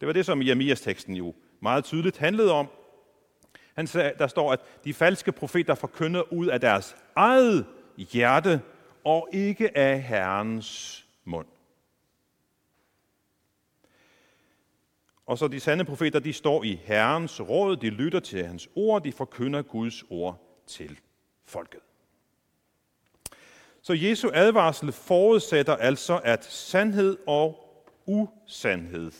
Det 0.00 0.06
var 0.06 0.12
det, 0.12 0.26
som 0.26 0.42
Jeremias 0.42 0.80
teksten 0.80 1.14
jo 1.14 1.34
meget 1.62 1.84
tydeligt 1.84 2.18
handlede 2.18 2.52
om. 2.52 2.68
Han 3.74 3.86
sagde, 3.86 4.12
der 4.18 4.26
står, 4.26 4.52
at 4.52 4.60
de 4.84 4.94
falske 4.94 5.32
profeter 5.32 5.74
forkynder 5.74 6.32
ud 6.32 6.46
af 6.46 6.60
deres 6.60 6.96
eget 7.16 7.66
hjerte 7.96 8.60
og 9.04 9.28
ikke 9.32 9.78
af 9.78 10.02
Herrens 10.02 11.06
mund. 11.24 11.46
Og 15.26 15.38
så 15.38 15.48
de 15.48 15.60
sande 15.60 15.84
profeter, 15.84 16.18
de 16.18 16.32
står 16.32 16.64
i 16.64 16.80
Herrens 16.84 17.40
råd, 17.40 17.76
de 17.76 17.90
lytter 17.90 18.20
til 18.20 18.46
hans 18.46 18.68
ord, 18.74 19.02
de 19.02 19.12
forkynder 19.12 19.62
Guds 19.62 20.04
ord 20.10 20.62
til 20.66 20.98
folket. 21.44 21.80
Så 23.82 23.92
Jesu 23.92 24.30
advarsel 24.34 24.92
forudsætter 24.92 25.76
altså, 25.76 26.20
at 26.24 26.44
sandhed 26.44 27.16
og 27.26 27.66
usandhed 28.06 29.12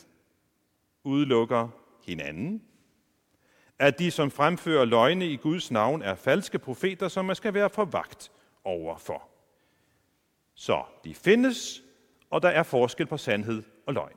udelukker 1.05 1.69
hinanden. 2.07 2.63
At 3.79 3.99
de, 3.99 4.11
som 4.11 4.31
fremfører 4.31 4.85
løgne 4.85 5.27
i 5.27 5.37
Guds 5.37 5.71
navn, 5.71 6.03
er 6.03 6.15
falske 6.15 6.59
profeter, 6.59 7.09
som 7.09 7.25
man 7.25 7.37
skal 7.37 7.55
være 7.55 7.71
for 7.71 7.85
vagt 7.85 8.31
overfor. 8.65 9.29
Så 10.55 10.85
de 11.05 11.15
findes, 11.15 11.83
og 12.31 12.43
der 12.43 12.49
er 12.49 12.63
forskel 12.63 13.07
på 13.07 13.17
sandhed 13.17 13.63
og 13.87 13.95
løgn. 13.95 14.17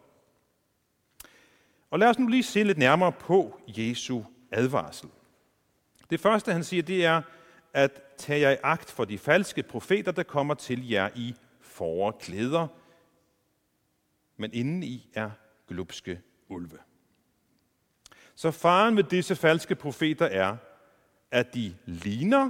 Og 1.91 1.99
lad 1.99 2.07
os 2.07 2.19
nu 2.19 2.27
lige 2.27 2.43
se 2.43 2.63
lidt 2.63 2.77
nærmere 2.77 3.11
på 3.11 3.59
Jesu 3.67 4.21
advarsel. 4.51 5.09
Det 6.09 6.19
første, 6.19 6.53
han 6.53 6.63
siger, 6.63 6.83
det 6.83 7.05
er, 7.05 7.21
at 7.73 8.01
tage 8.17 8.41
jer 8.41 8.51
i 8.51 8.57
agt 8.63 8.91
for 8.91 9.05
de 9.05 9.17
falske 9.17 9.63
profeter, 9.63 10.11
der 10.11 10.23
kommer 10.23 10.53
til 10.53 10.89
jer 10.89 11.09
i 11.15 11.35
forklæder, 11.61 12.67
men 14.37 14.53
indeni 14.53 15.09
er 15.13 15.31
glupske 15.67 16.21
ulve. 16.53 16.77
Så 18.35 18.51
faren 18.51 18.97
ved 18.97 19.03
disse 19.03 19.35
falske 19.35 19.75
profeter 19.75 20.25
er, 20.25 20.57
at 21.31 21.53
de 21.53 21.75
ligner 21.85 22.49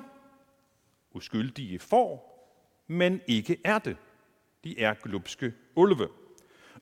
uskyldige 1.11 1.79
får, 1.79 2.33
men 2.87 3.21
ikke 3.27 3.57
er 3.63 3.79
det. 3.79 3.97
De 4.63 4.79
er 4.79 4.93
glupske 4.93 5.53
ulve. 5.75 6.07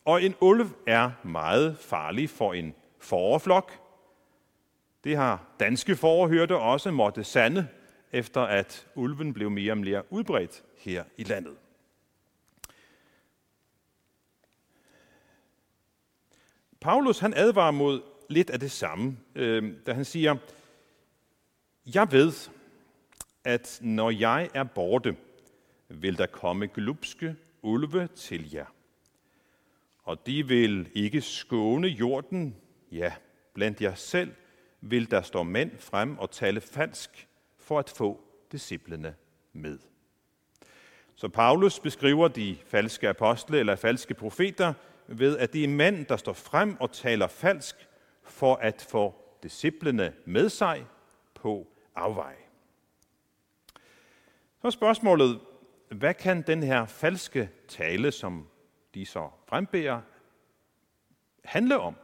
Og 0.05 0.23
en 0.23 0.35
ulv 0.41 0.67
er 0.87 1.11
meget 1.23 1.77
farlig 1.77 2.29
for 2.29 2.53
en 2.53 2.75
forflok. 2.99 3.71
Det 5.03 5.17
har 5.17 5.55
danske 5.59 5.95
forhørte 5.95 6.57
også 6.57 6.91
måtte 6.91 7.23
sande, 7.23 7.67
efter 8.11 8.41
at 8.41 8.87
ulven 8.95 9.33
blev 9.33 9.51
mere 9.51 9.73
og 9.73 9.77
mere 9.77 10.13
udbredt 10.13 10.63
her 10.77 11.03
i 11.17 11.23
landet. 11.23 11.57
Paulus 16.81 17.19
han 17.19 17.33
advarer 17.33 17.71
mod 17.71 18.01
lidt 18.29 18.50
af 18.50 18.59
det 18.59 18.71
samme, 18.71 19.17
øh, 19.35 19.73
da 19.85 19.93
han 19.93 20.05
siger, 20.05 20.35
jeg 21.95 22.11
ved, 22.11 22.33
at 23.43 23.79
når 23.81 24.09
jeg 24.09 24.50
er 24.53 24.63
borte, 24.63 25.15
vil 25.89 26.17
der 26.17 26.25
komme 26.25 26.67
glupske 26.67 27.35
ulve 27.61 28.07
til 28.07 28.53
jer. 28.53 28.65
Og 30.03 30.25
de 30.25 30.47
vil 30.47 30.89
ikke 30.93 31.21
skåne 31.21 31.88
jorden, 31.88 32.55
ja, 32.91 33.13
blandt 33.53 33.81
jer 33.81 33.95
selv 33.95 34.33
vil 34.81 35.11
der 35.11 35.21
stå 35.21 35.43
mænd 35.43 35.71
frem 35.79 36.17
og 36.17 36.31
tale 36.31 36.61
falsk 36.61 37.27
for 37.57 37.79
at 37.79 37.89
få 37.89 38.21
disciplene 38.51 39.15
med. 39.53 39.79
Så 41.15 41.29
Paulus 41.29 41.79
beskriver 41.79 42.27
de 42.27 42.57
falske 42.65 43.09
apostle 43.09 43.59
eller 43.59 43.75
falske 43.75 44.13
profeter 44.13 44.73
ved, 45.20 45.38
at 45.38 45.53
det 45.53 45.63
er 45.63 45.68
mand, 45.68 46.06
der 46.06 46.18
står 46.18 46.34
frem 46.34 46.77
og 46.80 46.91
taler 46.91 47.27
falsk 47.27 47.75
for 48.24 48.56
at 48.56 48.88
få 48.89 49.15
disciplene 49.44 50.13
med 50.25 50.50
sig 50.50 50.86
på 51.34 51.68
afvej. 51.96 52.36
Så 54.62 54.68
er 54.68 54.72
spørgsmålet, 54.72 55.39
hvad 55.91 56.13
kan 56.13 56.41
den 56.41 56.63
her 56.63 56.86
falske 56.86 57.50
tale, 57.68 58.12
som 58.12 58.48
de 58.94 59.06
så 59.06 59.30
frembærer, 59.48 60.01
handle 61.44 61.80
om? 61.80 61.96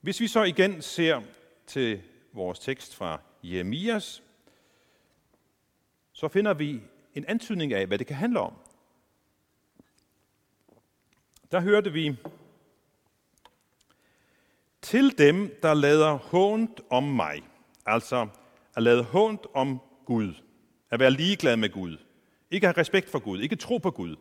Hvis 0.00 0.20
vi 0.20 0.26
så 0.26 0.42
igen 0.42 0.82
ser 0.82 1.22
til 1.66 2.02
vores 2.32 2.58
tekst 2.58 2.94
fra 2.94 3.20
Jeremias, 3.42 4.22
så 6.12 6.28
finder 6.28 6.54
vi 6.54 6.80
en 7.14 7.24
antydning 7.24 7.72
af, 7.72 7.86
hvad 7.86 7.98
det 7.98 8.06
kan 8.06 8.16
handle 8.16 8.40
om. 8.40 8.52
Der 11.52 11.60
hørte 11.60 11.92
vi, 11.92 12.16
til 14.82 15.18
dem, 15.18 15.58
der 15.62 15.74
lader 15.74 16.12
hånd 16.12 16.76
om 16.90 17.02
mig, 17.02 17.42
altså 17.86 18.28
at 18.76 18.82
lade 18.82 19.02
hånd 19.02 19.38
om 19.54 19.80
Gud, 20.04 20.34
at 20.90 21.00
være 21.00 21.10
ligeglad 21.10 21.56
med 21.56 21.70
Gud, 21.70 21.96
ikke 22.50 22.66
have 22.66 22.76
respekt 22.76 23.10
for 23.10 23.18
Gud, 23.18 23.40
ikke 23.40 23.56
tro 23.56 23.78
på 23.78 23.90
Gud. 23.90 24.16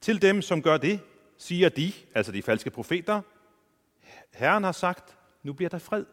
Til 0.00 0.22
dem, 0.22 0.42
som 0.42 0.62
gør 0.62 0.76
det, 0.76 1.00
siger 1.38 1.68
de, 1.68 1.92
altså 2.14 2.32
de 2.32 2.42
falske 2.42 2.70
profeter, 2.70 3.22
Herren 4.32 4.64
har 4.64 4.72
sagt, 4.72 5.16
nu 5.42 5.52
bliver 5.52 5.70
der 5.70 5.78
fred. 5.78 6.04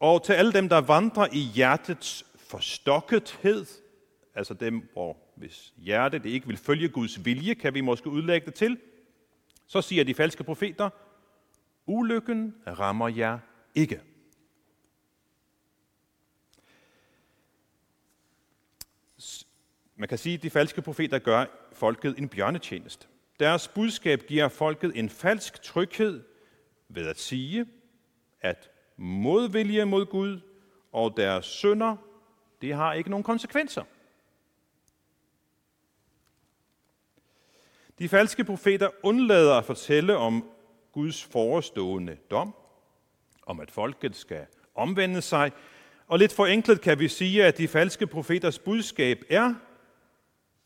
Og 0.00 0.24
til 0.24 0.32
alle 0.32 0.52
dem, 0.52 0.68
der 0.68 0.80
vandrer 0.80 1.26
i 1.32 1.38
hjertets 1.38 2.26
forstokkethed, 2.36 3.66
altså 4.34 4.54
dem, 4.54 4.88
hvor 4.92 5.23
hvis 5.34 5.72
hjertet 5.76 6.26
ikke 6.26 6.46
vil 6.46 6.56
følge 6.56 6.88
Guds 6.88 7.24
vilje, 7.24 7.54
kan 7.54 7.74
vi 7.74 7.80
måske 7.80 8.10
udlægge 8.10 8.46
det 8.46 8.54
til, 8.54 8.78
så 9.66 9.82
siger 9.82 10.04
de 10.04 10.14
falske 10.14 10.44
profeter, 10.44 10.90
ulykken 11.86 12.54
rammer 12.66 13.08
jer 13.08 13.38
ikke. 13.74 14.00
Man 19.96 20.08
kan 20.08 20.18
sige, 20.18 20.34
at 20.34 20.42
de 20.42 20.50
falske 20.50 20.82
profeter 20.82 21.18
gør 21.18 21.44
folket 21.72 22.18
en 22.18 22.28
bjørnetjenest. 22.28 23.08
Deres 23.40 23.68
budskab 23.68 24.22
giver 24.28 24.48
folket 24.48 24.92
en 24.98 25.08
falsk 25.08 25.62
tryghed 25.62 26.22
ved 26.88 27.06
at 27.06 27.18
sige, 27.18 27.66
at 28.40 28.70
modvilje 28.96 29.84
mod 29.84 30.06
Gud 30.06 30.40
og 30.92 31.14
deres 31.16 31.46
sønder, 31.46 31.96
det 32.62 32.74
har 32.74 32.92
ikke 32.92 33.10
nogen 33.10 33.24
konsekvenser. 33.24 33.84
De 37.98 38.08
falske 38.08 38.44
profeter 38.44 38.90
undlader 39.02 39.54
at 39.54 39.64
fortælle 39.64 40.16
om 40.16 40.50
Guds 40.92 41.24
forestående 41.24 42.16
dom, 42.30 42.54
om 43.46 43.60
at 43.60 43.70
folket 43.70 44.16
skal 44.16 44.46
omvende 44.74 45.22
sig, 45.22 45.52
og 46.06 46.18
lidt 46.18 46.32
forenklet 46.32 46.80
kan 46.80 46.98
vi 46.98 47.08
sige, 47.08 47.44
at 47.44 47.58
de 47.58 47.68
falske 47.68 48.06
profeters 48.06 48.58
budskab 48.58 49.24
er, 49.30 49.54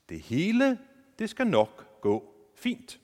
det 0.09 0.21
hele, 0.21 0.79
det 1.19 1.31
skal 1.31 1.47
nok 1.47 2.01
gå 2.01 2.35
fint. 2.55 3.01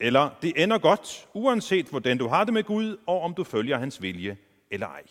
Eller 0.00 0.30
det 0.42 0.62
ender 0.62 0.78
godt, 0.78 1.28
uanset 1.34 1.86
hvordan 1.86 2.18
du 2.18 2.28
har 2.28 2.44
det 2.44 2.54
med 2.54 2.64
Gud, 2.64 2.96
og 3.06 3.20
om 3.20 3.34
du 3.34 3.44
følger 3.44 3.78
hans 3.78 4.02
vilje 4.02 4.36
eller 4.70 4.86
ej. 4.86 5.02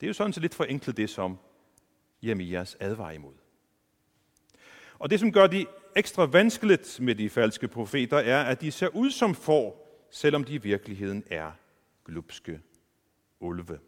Det 0.00 0.06
er 0.06 0.08
jo 0.08 0.12
sådan 0.14 0.32
set 0.32 0.42
lidt 0.42 0.54
forenklet 0.54 0.96
det, 0.96 1.10
som 1.10 1.38
Jeremias 2.22 2.76
advarer 2.80 3.12
imod. 3.12 3.34
Og 4.98 5.10
det, 5.10 5.20
som 5.20 5.32
gør 5.32 5.46
de 5.46 5.66
ekstra 5.96 6.24
vanskeligt 6.24 7.00
med 7.00 7.14
de 7.14 7.30
falske 7.30 7.68
profeter, 7.68 8.18
er, 8.18 8.42
at 8.42 8.60
de 8.60 8.70
ser 8.72 8.88
ud 8.88 9.10
som 9.10 9.34
får, 9.34 9.88
selvom 10.10 10.44
de 10.44 10.54
i 10.54 10.58
virkeligheden 10.58 11.24
er 11.30 11.52
glupske 12.04 12.60
ulve. 13.40 13.78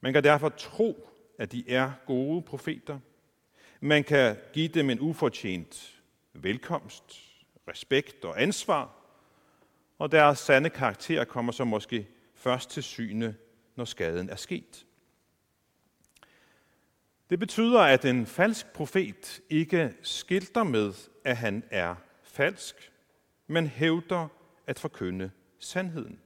Man 0.00 0.12
kan 0.12 0.24
derfor 0.24 0.48
tro, 0.48 1.08
at 1.38 1.52
de 1.52 1.70
er 1.70 1.92
gode 2.06 2.42
profeter. 2.42 2.98
Man 3.80 4.04
kan 4.04 4.36
give 4.52 4.68
dem 4.68 4.90
en 4.90 5.00
ufortjent 5.00 6.02
velkomst, 6.32 7.04
respekt 7.68 8.24
og 8.24 8.42
ansvar, 8.42 8.98
og 9.98 10.12
deres 10.12 10.38
sande 10.38 10.70
karakter 10.70 11.24
kommer 11.24 11.52
så 11.52 11.64
måske 11.64 12.08
først 12.34 12.70
til 12.70 12.82
syne, 12.82 13.36
når 13.76 13.84
skaden 13.84 14.30
er 14.30 14.36
sket. 14.36 14.86
Det 17.30 17.38
betyder, 17.38 17.80
at 17.80 18.04
en 18.04 18.26
falsk 18.26 18.72
profet 18.72 19.40
ikke 19.50 19.94
skilter 20.02 20.62
med, 20.62 20.92
at 21.24 21.36
han 21.36 21.64
er 21.70 21.94
falsk, 22.22 22.92
men 23.46 23.66
hævder 23.66 24.28
at 24.66 24.78
forkynde 24.78 25.30
sandheden. 25.58 26.20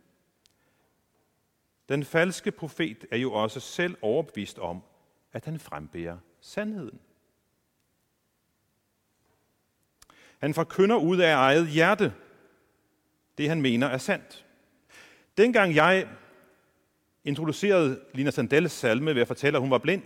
Den 1.89 2.05
falske 2.05 2.51
profet 2.51 3.05
er 3.11 3.17
jo 3.17 3.33
også 3.33 3.61
selv 3.61 3.97
overbevist 4.03 4.59
om, 4.59 4.83
at 5.33 5.45
han 5.45 5.59
frembærer 5.59 6.19
sandheden. 6.41 7.01
Han 10.39 10.55
forkynder 10.55 10.97
ud 10.97 11.19
af 11.19 11.33
eget 11.35 11.69
hjerte 11.69 12.15
det, 13.39 13.49
han 13.49 13.63
mener 13.63 13.87
er 13.87 13.99
sandt. 13.99 14.47
Dengang 15.37 15.75
jeg 15.75 16.09
introducerede 17.25 18.01
Lina 18.15 18.31
Sandels 18.31 18.73
salme 18.73 19.15
ved 19.15 19.23
at 19.23 19.29
fortælle, 19.29 19.57
at 19.57 19.61
hun 19.61 19.71
var 19.71 19.79
blind, 19.79 20.03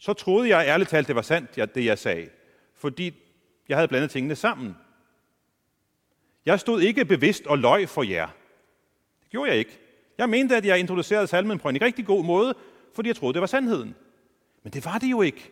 så 0.00 0.12
troede 0.12 0.56
jeg 0.56 0.66
ærligt 0.66 0.90
talt, 0.90 1.08
det 1.08 1.16
var 1.16 1.22
sandt, 1.22 1.74
det 1.74 1.84
jeg 1.84 1.98
sagde. 1.98 2.28
Fordi 2.74 3.14
jeg 3.68 3.76
havde 3.76 3.88
blandet 3.88 4.10
tingene 4.10 4.36
sammen. 4.36 4.76
Jeg 6.46 6.60
stod 6.60 6.80
ikke 6.80 7.04
bevidst 7.04 7.46
og 7.46 7.58
løg 7.58 7.88
for 7.88 8.02
jer. 8.02 8.26
Det 9.22 9.30
gjorde 9.30 9.50
jeg 9.50 9.58
ikke. 9.58 9.78
Jeg 10.18 10.28
mente, 10.28 10.56
at 10.56 10.64
jeg 10.64 10.78
introducerede 10.78 11.26
salmen 11.26 11.58
på 11.58 11.68
en 11.68 11.82
rigtig 11.82 12.06
god 12.06 12.24
måde, 12.24 12.54
fordi 12.94 13.08
jeg 13.08 13.16
troede, 13.16 13.34
det 13.34 13.40
var 13.40 13.46
sandheden. 13.46 13.94
Men 14.62 14.72
det 14.72 14.84
var 14.84 14.98
det 14.98 15.10
jo 15.10 15.22
ikke. 15.22 15.50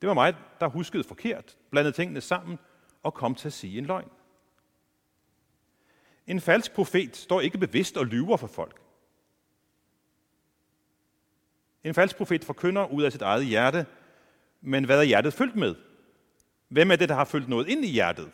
Det 0.00 0.08
var 0.08 0.14
mig, 0.14 0.34
der 0.60 0.66
huskede 0.66 1.04
forkert, 1.04 1.56
blandede 1.70 1.96
tingene 1.96 2.20
sammen 2.20 2.58
og 3.02 3.14
kom 3.14 3.34
til 3.34 3.48
at 3.48 3.52
sige 3.52 3.78
en 3.78 3.86
løgn. 3.86 4.08
En 6.26 6.40
falsk 6.40 6.72
profet 6.72 7.16
står 7.16 7.40
ikke 7.40 7.58
bevidst 7.58 7.96
og 7.96 8.06
lyver 8.06 8.36
for 8.36 8.46
folk. 8.46 8.80
En 11.84 11.94
falsk 11.94 12.16
profet 12.16 12.44
forkynder 12.44 12.86
ud 12.86 13.02
af 13.02 13.12
sit 13.12 13.22
eget 13.22 13.46
hjerte, 13.46 13.86
men 14.60 14.84
hvad 14.84 14.98
er 14.98 15.02
hjertet 15.02 15.32
fyldt 15.32 15.56
med? 15.56 15.74
Hvem 16.68 16.90
er 16.90 16.96
det, 16.96 17.08
der 17.08 17.14
har 17.14 17.24
fyldt 17.24 17.48
noget 17.48 17.68
ind 17.68 17.84
i 17.84 17.88
hjertet? 17.88 18.30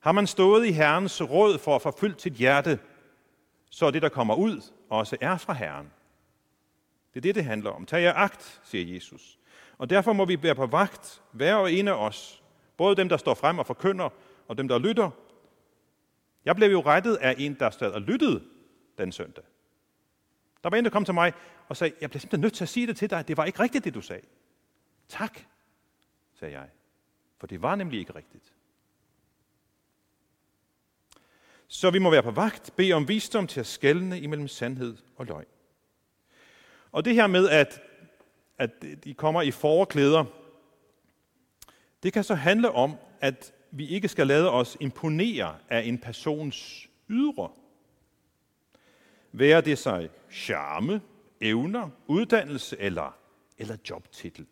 Har 0.00 0.12
man 0.12 0.26
stået 0.26 0.66
i 0.66 0.72
Herrens 0.72 1.22
råd 1.22 1.58
for 1.58 1.76
at 1.76 1.82
forfylde 1.82 2.20
sit 2.20 2.32
hjerte, 2.32 2.78
så 3.70 3.86
er 3.86 3.90
det, 3.90 4.02
der 4.02 4.08
kommer 4.08 4.34
ud, 4.34 4.60
også 4.88 5.16
er 5.20 5.36
fra 5.36 5.52
Herren. 5.52 5.92
Det 7.14 7.20
er 7.20 7.20
det, 7.20 7.34
det 7.34 7.44
handler 7.44 7.70
om. 7.70 7.86
Tag 7.86 8.02
jer 8.02 8.12
agt, 8.12 8.60
siger 8.64 8.94
Jesus. 8.94 9.38
Og 9.78 9.90
derfor 9.90 10.12
må 10.12 10.24
vi 10.24 10.42
være 10.42 10.54
på 10.54 10.66
vagt, 10.66 11.22
hver 11.32 11.54
og 11.54 11.72
en 11.72 11.88
af 11.88 11.92
os, 11.92 12.42
både 12.76 12.96
dem, 12.96 13.08
der 13.08 13.16
står 13.16 13.34
frem 13.34 13.58
og 13.58 13.66
forkynder, 13.66 14.08
og 14.48 14.58
dem, 14.58 14.68
der 14.68 14.78
lytter. 14.78 15.10
Jeg 16.44 16.56
blev 16.56 16.70
jo 16.70 16.80
rettet 16.80 17.16
af 17.16 17.34
en, 17.38 17.54
der 17.54 17.70
stod 17.70 17.90
og 17.90 18.00
lyttede 18.00 18.42
den 18.98 19.12
søndag. 19.12 19.44
Der 20.62 20.70
var 20.70 20.76
en, 20.76 20.84
der 20.84 20.90
kom 20.90 21.04
til 21.04 21.14
mig 21.14 21.32
og 21.68 21.76
sagde, 21.76 21.94
jeg 22.00 22.10
bliver 22.10 22.20
simpelthen 22.20 22.40
nødt 22.40 22.54
til 22.54 22.64
at 22.64 22.68
sige 22.68 22.86
det 22.86 22.96
til 22.96 23.10
dig. 23.10 23.28
Det 23.28 23.36
var 23.36 23.44
ikke 23.44 23.60
rigtigt, 23.60 23.84
det 23.84 23.94
du 23.94 24.00
sagde. 24.00 24.26
Tak, 25.08 25.40
sagde 26.34 26.54
jeg. 26.54 26.68
For 27.38 27.46
det 27.46 27.62
var 27.62 27.74
nemlig 27.74 28.00
ikke 28.00 28.14
rigtigt. 28.14 28.52
Så 31.68 31.90
vi 31.90 31.98
må 31.98 32.10
være 32.10 32.22
på 32.22 32.30
vagt, 32.30 32.72
bede 32.76 32.92
om 32.92 33.08
visdom 33.08 33.46
til 33.46 33.60
at 33.60 33.66
skelne 33.66 34.20
imellem 34.20 34.48
sandhed 34.48 34.96
og 35.16 35.26
løgn. 35.26 35.46
Og 36.92 37.04
det 37.04 37.14
her 37.14 37.26
med, 37.26 37.48
at, 37.48 37.82
at 38.58 38.70
de 39.04 39.14
kommer 39.14 39.42
i 39.42 39.50
forklæder, 39.50 40.24
det 42.02 42.12
kan 42.12 42.24
så 42.24 42.34
handle 42.34 42.70
om, 42.70 42.96
at 43.20 43.52
vi 43.70 43.88
ikke 43.88 44.08
skal 44.08 44.26
lade 44.26 44.50
os 44.50 44.76
imponere 44.80 45.56
af 45.68 45.80
en 45.80 45.98
persons 45.98 46.88
ydre. 47.08 47.50
Være 49.32 49.60
det 49.60 49.78
sig 49.78 50.10
charme, 50.32 51.00
evner, 51.40 51.90
uddannelse 52.06 52.76
eller, 52.78 53.18
eller 53.58 53.76
jobtitel. 53.90 54.46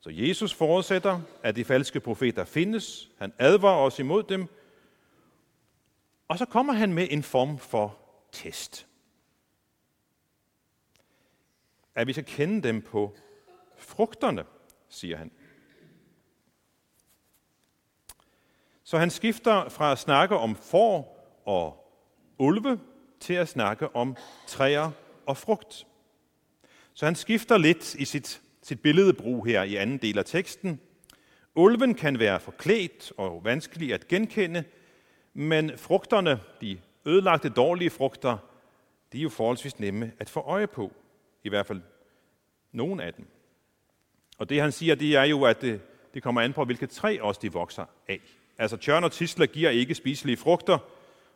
Så 0.00 0.10
Jesus 0.10 0.54
forudsætter, 0.54 1.20
at 1.42 1.56
de 1.56 1.64
falske 1.64 2.00
profeter 2.00 2.44
findes. 2.44 3.10
Han 3.18 3.32
advarer 3.38 3.86
os 3.86 3.98
imod 3.98 4.22
dem. 4.22 4.46
Og 6.28 6.38
så 6.38 6.46
kommer 6.46 6.72
han 6.72 6.92
med 6.92 7.08
en 7.10 7.22
form 7.22 7.58
for 7.58 7.98
test. 8.32 8.86
At 11.94 12.06
vi 12.06 12.12
skal 12.12 12.24
kende 12.24 12.68
dem 12.68 12.82
på 12.82 13.16
frugterne, 13.76 14.44
siger 14.88 15.16
han. 15.16 15.30
Så 18.82 18.98
han 18.98 19.10
skifter 19.10 19.68
fra 19.68 19.92
at 19.92 19.98
snakke 19.98 20.36
om 20.36 20.56
får 20.56 21.16
og 21.44 21.85
ulve 22.38 22.80
til 23.20 23.34
at 23.34 23.48
snakke 23.48 23.96
om 23.96 24.16
træer 24.46 24.90
og 25.26 25.36
frugt. 25.36 25.86
Så 26.94 27.04
han 27.04 27.14
skifter 27.14 27.58
lidt 27.58 27.94
i 27.94 28.04
sit, 28.04 28.40
sit 28.62 28.80
billedbrug 28.80 29.46
her 29.46 29.62
i 29.62 29.76
anden 29.76 29.98
del 29.98 30.18
af 30.18 30.24
teksten. 30.24 30.80
Ulven 31.54 31.94
kan 31.94 32.18
være 32.18 32.40
forklædt 32.40 33.12
og 33.16 33.44
vanskelig 33.44 33.94
at 33.94 34.08
genkende, 34.08 34.64
men 35.34 35.78
frugterne, 35.78 36.40
de 36.60 36.78
ødelagte, 37.06 37.48
dårlige 37.48 37.90
frugter, 37.90 38.38
de 39.12 39.18
er 39.18 39.22
jo 39.22 39.28
forholdsvis 39.28 39.78
nemme 39.78 40.12
at 40.18 40.30
få 40.30 40.40
øje 40.40 40.66
på. 40.66 40.92
I 41.44 41.48
hvert 41.48 41.66
fald 41.66 41.80
nogen 42.72 43.00
af 43.00 43.14
dem. 43.14 43.26
Og 44.38 44.48
det 44.48 44.60
han 44.60 44.72
siger, 44.72 44.94
det 44.94 45.16
er 45.16 45.24
jo, 45.24 45.44
at 45.44 45.60
det, 45.60 45.80
det 46.14 46.22
kommer 46.22 46.40
an 46.40 46.52
på, 46.52 46.64
hvilket 46.64 46.90
træ 46.90 47.18
også 47.20 47.40
de 47.42 47.52
vokser 47.52 47.84
af. 48.08 48.20
Altså 48.58 48.76
tjørn 48.76 49.04
og 49.04 49.12
tisler 49.12 49.46
giver 49.46 49.70
ikke 49.70 49.94
spiselige 49.94 50.36
frugter, 50.36 50.78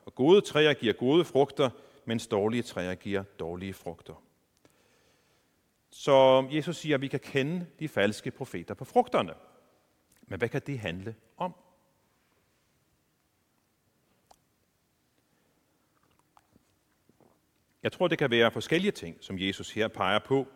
og 0.07 0.15
gode 0.15 0.41
træer 0.41 0.75
giver 0.75 0.93
gode 0.93 1.25
frugter, 1.25 1.71
mens 2.05 2.27
dårlige 2.27 2.63
træer 2.63 2.95
giver 2.95 3.23
dårlige 3.23 3.75
frugter. 3.75 4.23
Så 5.91 6.49
Jesus 6.51 6.77
siger, 6.77 6.95
at 6.95 7.01
vi 7.01 7.09
kan 7.09 7.21
kende 7.21 7.67
de 7.79 7.89
falske 7.89 8.31
profeter 8.31 8.75
på 8.75 8.85
frugterne. 8.85 9.35
Men 10.23 10.39
hvad 10.39 10.49
kan 10.49 10.63
det 10.67 10.79
handle 10.79 11.15
om? 11.37 11.55
Jeg 17.83 17.93
tror, 17.93 18.09
det 18.09 18.19
kan 18.19 18.31
være 18.31 18.51
forskellige 18.51 18.93
ting, 18.93 19.17
som 19.21 19.39
Jesus 19.39 19.73
her 19.73 19.89
peger 19.89 20.19
på. 20.19 20.47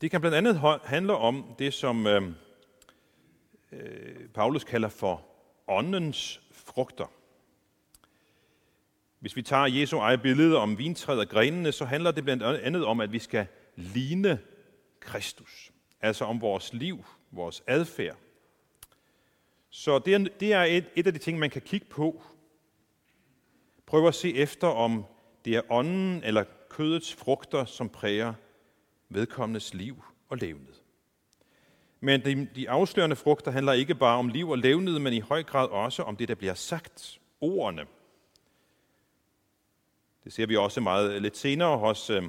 Det 0.00 0.10
kan 0.10 0.20
blandt 0.20 0.36
andet 0.36 0.80
handle 0.84 1.16
om 1.16 1.54
det, 1.58 1.74
som 1.74 2.06
øhm, 2.06 2.34
øh, 3.72 4.28
Paulus 4.28 4.64
kalder 4.64 4.88
for 4.88 5.35
åndens 5.68 6.40
frugter. 6.50 7.06
Hvis 9.20 9.36
vi 9.36 9.42
tager 9.42 9.66
Jesu 9.66 9.98
eget 9.98 10.22
billede 10.22 10.56
om 10.56 10.78
vintræet 10.78 11.20
og 11.20 11.28
grenene, 11.28 11.72
så 11.72 11.84
handler 11.84 12.10
det 12.10 12.24
blandt 12.24 12.42
andet 12.42 12.84
om, 12.84 13.00
at 13.00 13.12
vi 13.12 13.18
skal 13.18 13.46
ligne 13.76 14.38
Kristus. 15.00 15.72
Altså 16.00 16.24
om 16.24 16.40
vores 16.40 16.72
liv, 16.72 17.04
vores 17.30 17.62
adfærd. 17.66 18.16
Så 19.70 19.98
det 19.98 20.14
er, 20.14 20.18
det 20.18 20.52
er 20.52 20.62
et, 20.62 20.84
et 20.96 21.06
af 21.06 21.12
de 21.12 21.18
ting, 21.18 21.38
man 21.38 21.50
kan 21.50 21.62
kigge 21.62 21.86
på. 21.86 22.22
Prøv 23.86 24.06
at 24.06 24.14
se 24.14 24.34
efter, 24.34 24.66
om 24.66 25.04
det 25.44 25.56
er 25.56 25.62
ånden 25.70 26.24
eller 26.24 26.44
kødets 26.68 27.14
frugter, 27.14 27.64
som 27.64 27.88
præger 27.88 28.34
vedkommendes 29.08 29.74
liv 29.74 30.04
og 30.28 30.36
levnet. 30.36 30.82
Men 32.00 32.24
de, 32.24 32.48
de 32.54 32.70
afslørende 32.70 33.16
frugter 33.16 33.50
handler 33.50 33.72
ikke 33.72 33.94
bare 33.94 34.18
om 34.18 34.28
liv 34.28 34.48
og 34.48 34.58
levnede, 34.58 35.00
men 35.00 35.12
i 35.12 35.20
høj 35.20 35.42
grad 35.42 35.68
også 35.68 36.02
om 36.02 36.16
det, 36.16 36.28
der 36.28 36.34
bliver 36.34 36.54
sagt, 36.54 37.20
ordene. 37.40 37.82
Det 40.24 40.32
ser 40.32 40.46
vi 40.46 40.56
også 40.56 40.80
meget 40.80 41.12
øh, 41.12 41.22
lidt 41.22 41.36
senere 41.36 41.78
hos 41.78 42.10
øh, 42.10 42.22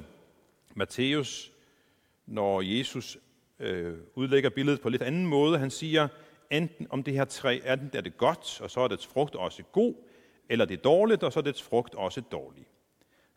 Matthæus, 0.74 1.52
når 2.26 2.60
Jesus 2.60 3.18
øh, 3.58 3.94
udlægger 4.14 4.50
billedet 4.50 4.80
på 4.80 4.88
lidt 4.88 5.02
anden 5.02 5.26
måde. 5.26 5.58
Han 5.58 5.70
siger, 5.70 6.08
enten 6.50 6.86
om 6.90 7.02
det 7.02 7.14
her 7.14 7.24
træ, 7.24 7.60
enten 7.72 7.90
er 7.92 8.00
det 8.00 8.16
godt, 8.16 8.60
og 8.60 8.70
så 8.70 8.80
er 8.80 8.88
dets 8.88 9.06
frugt 9.06 9.34
også 9.34 9.62
god, 9.62 9.94
eller 10.48 10.64
det 10.64 10.78
er 10.78 10.82
dårligt, 10.82 11.22
og 11.22 11.32
så 11.32 11.40
er 11.40 11.44
dets 11.44 11.62
frugt 11.62 11.94
også 11.94 12.20
dårlig. 12.20 12.66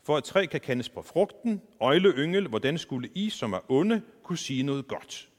For 0.03 0.17
et 0.17 0.23
træ 0.23 0.45
kan 0.45 0.59
kendes 0.59 0.89
på 0.89 1.01
frugten, 1.01 1.61
øjle 1.79 2.09
yngel, 2.09 2.47
hvordan 2.47 2.77
skulle 2.77 3.09
I, 3.15 3.29
som 3.29 3.53
er 3.53 3.71
onde, 3.71 4.01
kunne 4.23 4.37
sige 4.37 4.63
noget 4.63 4.87
godt. 4.87 5.30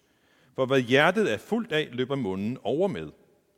For 0.55 0.67
hvad 0.67 0.81
hjertet 0.81 1.33
er 1.33 1.39
fuldt 1.39 1.73
af, 1.73 1.89
løber 1.93 2.17
munden 2.17 2.59
over 2.63 2.89
med. 2.89 3.11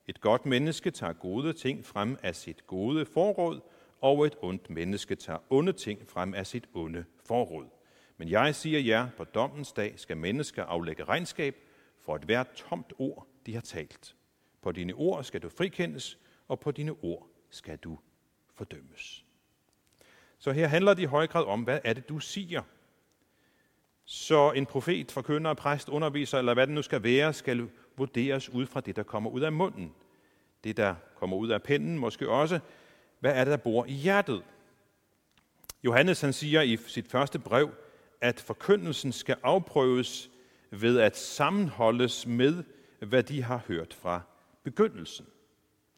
Et 0.06 0.20
godt 0.20 0.46
menneske 0.46 0.90
tager 0.90 1.12
gode 1.12 1.52
ting 1.52 1.84
frem 1.84 2.18
af 2.22 2.34
sit 2.36 2.66
gode 2.66 3.06
forråd, 3.06 3.60
og 4.00 4.26
et 4.26 4.36
ondt 4.42 4.70
menneske 4.70 5.14
tager 5.14 5.38
onde 5.50 5.72
ting 5.72 6.08
frem 6.08 6.34
af 6.34 6.46
sit 6.46 6.64
onde 6.74 7.04
forråd. 7.26 7.66
Men 8.16 8.28
jeg 8.28 8.54
siger 8.54 8.80
jer, 8.80 9.08
på 9.16 9.24
dommens 9.24 9.72
dag 9.72 9.94
skal 9.96 10.16
mennesker 10.16 10.64
aflægge 10.64 11.04
regnskab 11.04 11.56
for 12.00 12.16
et 12.16 12.22
hvert 12.22 12.48
tomt 12.52 12.92
ord, 12.98 13.26
de 13.46 13.54
har 13.54 13.60
talt. 13.60 14.16
På 14.62 14.72
dine 14.72 14.94
ord 14.94 15.24
skal 15.24 15.42
du 15.42 15.48
frikendes, 15.48 16.18
og 16.48 16.60
på 16.60 16.70
dine 16.70 16.92
ord 17.02 17.28
skal 17.50 17.76
du 17.76 17.98
fordømmes. 18.54 19.24
Så 20.38 20.52
her 20.52 20.66
handler 20.66 20.94
det 20.94 21.02
i 21.02 21.06
høj 21.06 21.26
grad 21.26 21.44
om, 21.44 21.62
hvad 21.62 21.78
er 21.84 21.92
det, 21.92 22.08
du 22.08 22.18
siger? 22.18 22.62
Så 24.04 24.52
en 24.52 24.66
profet, 24.66 25.12
forkynder, 25.12 25.54
præst, 25.54 25.88
underviser, 25.88 26.38
eller 26.38 26.54
hvad 26.54 26.66
det 26.66 26.74
nu 26.74 26.82
skal 26.82 27.02
være, 27.02 27.32
skal 27.32 27.68
vurderes 27.96 28.50
ud 28.50 28.66
fra 28.66 28.80
det, 28.80 28.96
der 28.96 29.02
kommer 29.02 29.30
ud 29.30 29.40
af 29.40 29.52
munden. 29.52 29.94
Det, 30.64 30.76
der 30.76 30.94
kommer 31.14 31.36
ud 31.36 31.48
af 31.48 31.62
pennen 31.62 31.98
måske 31.98 32.28
også. 32.28 32.60
Hvad 33.20 33.32
er 33.32 33.44
det, 33.44 33.50
der 33.50 33.56
bor 33.56 33.84
i 33.84 33.92
hjertet? 33.92 34.42
Johannes 35.84 36.20
han 36.20 36.32
siger 36.32 36.62
i 36.62 36.76
sit 36.86 37.08
første 37.08 37.38
brev, 37.38 37.70
at 38.20 38.40
forkyndelsen 38.40 39.12
skal 39.12 39.36
afprøves 39.42 40.30
ved 40.70 41.00
at 41.00 41.16
sammenholdes 41.16 42.26
med, 42.26 42.64
hvad 43.00 43.22
de 43.22 43.42
har 43.42 43.60
hørt 43.68 43.94
fra 43.94 44.20
begyndelsen. 44.62 45.26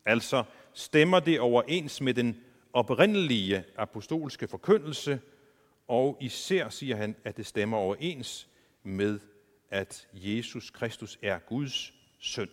Altså 0.04 0.44
stemmer 0.72 1.20
det 1.20 1.40
overens 1.40 2.00
med 2.00 2.14
den 2.14 2.40
oprindelige 2.72 3.64
apostolske 3.76 4.48
forkyndelse, 4.48 5.20
og 5.88 6.18
især 6.20 6.68
siger 6.68 6.96
han, 6.96 7.16
at 7.25 7.37
det 7.37 7.46
stemmer 7.46 7.77
overens 7.77 8.49
med, 8.83 9.20
at 9.70 10.09
Jesus 10.12 10.70
Kristus 10.70 11.18
er 11.22 11.38
Guds 11.38 11.92
søn. 12.18 12.51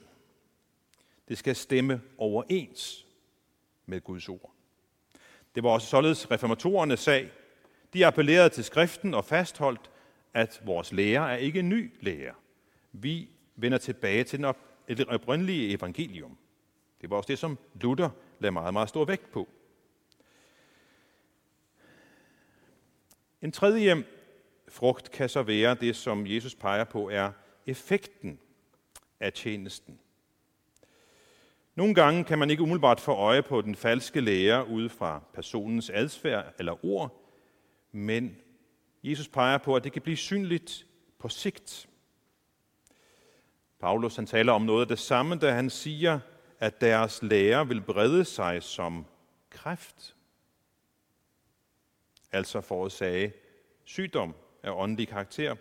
Det 1.28 1.38
skal 1.38 1.56
stemme 1.56 2.02
overens 2.18 3.06
med 3.86 4.02
Guds 4.02 4.30
ord. 4.30 4.52
Det 5.56 5.64
var 5.64 5.70
også 5.70 5.88
således 5.88 6.32
reformatorernes 6.32 7.00
sag. 7.00 7.32
De 7.94 8.06
appellerede 8.06 8.50
til 8.50 8.64
skriften 8.64 9.14
og 9.14 9.26
fastholdt, 9.26 9.92
at 10.34 10.62
vores 10.66 10.92
lære 10.92 11.32
er 11.32 11.38
ikke 11.38 11.60
en 11.60 11.70
ny 11.70 11.92
lære. 12.02 12.34
Vi 12.92 13.30
vender 13.56 13.78
tilbage 13.78 14.24
til 14.24 14.40
det 14.88 15.08
oprindelige 15.08 15.74
evangelium. 15.74 16.38
Det 17.02 17.10
var 17.10 17.18
også 17.18 17.28
det, 17.28 17.40
som 17.40 17.58
Luther 17.82 18.10
lagde 18.40 18.52
meget, 18.52 18.74
meget 18.74 18.90
stor 18.90 19.06
vægt 19.06 19.32
på. 19.32 19.50
En 23.44 23.52
tredje 23.52 24.04
frugt 24.68 25.12
kan 25.12 25.30
så 25.30 25.44
være 25.44 25.76
det, 25.76 25.96
som 25.96 26.28
Jesus 26.28 26.56
peger 26.56 26.84
på, 26.84 27.10
er 27.10 27.32
effekten 27.68 28.40
af 29.20 29.34
tjenesten. 29.34 30.00
Nogle 31.76 31.96
gange 31.96 32.24
kan 32.24 32.40
man 32.40 32.50
ikke 32.50 32.64
umiddelbart 32.64 33.00
få 33.00 33.12
øje 33.12 33.44
på 33.44 33.62
den 33.62 33.76
falske 33.76 34.22
lære 34.22 34.68
ud 34.68 34.90
fra 34.90 35.22
personens 35.34 35.90
adfærd 35.90 36.54
eller 36.60 36.86
ord, 36.86 37.30
men 37.92 38.38
Jesus 39.04 39.28
peger 39.28 39.58
på, 39.58 39.76
at 39.76 39.84
det 39.84 39.92
kan 39.92 40.02
blive 40.02 40.18
synligt 40.18 40.86
på 41.20 41.30
sigt. 41.30 41.90
Paulus 43.80 44.16
han 44.16 44.26
taler 44.26 44.54
om 44.54 44.62
noget 44.62 44.82
af 44.82 44.88
det 44.88 45.00
samme, 45.00 45.36
da 45.36 45.52
han 45.52 45.70
siger, 45.70 46.20
at 46.60 46.82
deres 46.82 47.24
lære 47.24 47.68
vil 47.68 47.82
brede 47.82 48.26
sig 48.26 48.64
som 48.64 49.06
kræft. 49.50 50.16
Altså 52.34 52.62
forårsage 52.62 53.34
sygdom 53.84 54.36
af 54.64 54.72
åndelig 54.72 55.08
karakter. 55.08 55.56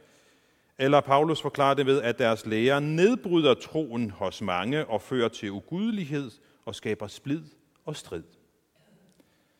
Eller 0.78 1.00
Paulus 1.00 1.42
forklarer 1.42 1.74
det 1.74 1.86
ved, 1.86 2.02
at 2.02 2.18
deres 2.18 2.46
lære 2.46 2.80
nedbryder 2.80 3.54
troen 3.54 4.10
hos 4.10 4.40
mange 4.40 4.86
og 4.86 5.02
fører 5.02 5.28
til 5.28 5.50
ugudelighed 5.50 6.30
og 6.64 6.74
skaber 6.74 7.06
splid 7.06 7.42
og 7.84 7.96
strid. 7.96 8.22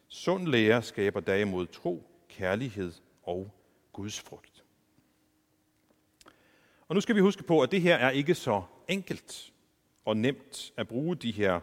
Sund 0.09 0.47
lære 0.47 0.83
skaber 0.83 1.21
derimod 1.21 1.67
tro, 1.67 2.11
kærlighed 2.29 2.93
og 3.23 3.55
Guds 3.93 4.21
frugt. 4.21 4.65
Og 6.89 6.95
nu 6.95 7.01
skal 7.01 7.17
vi 7.17 7.21
huske 7.21 7.43
på, 7.43 7.61
at 7.61 7.71
det 7.71 7.81
her 7.81 7.97
er 7.97 8.11
ikke 8.11 8.35
så 8.35 8.63
enkelt 8.89 9.53
og 10.05 10.17
nemt 10.17 10.73
at 10.77 10.89
bruge 10.89 11.17
de 11.17 11.31
her, 11.31 11.61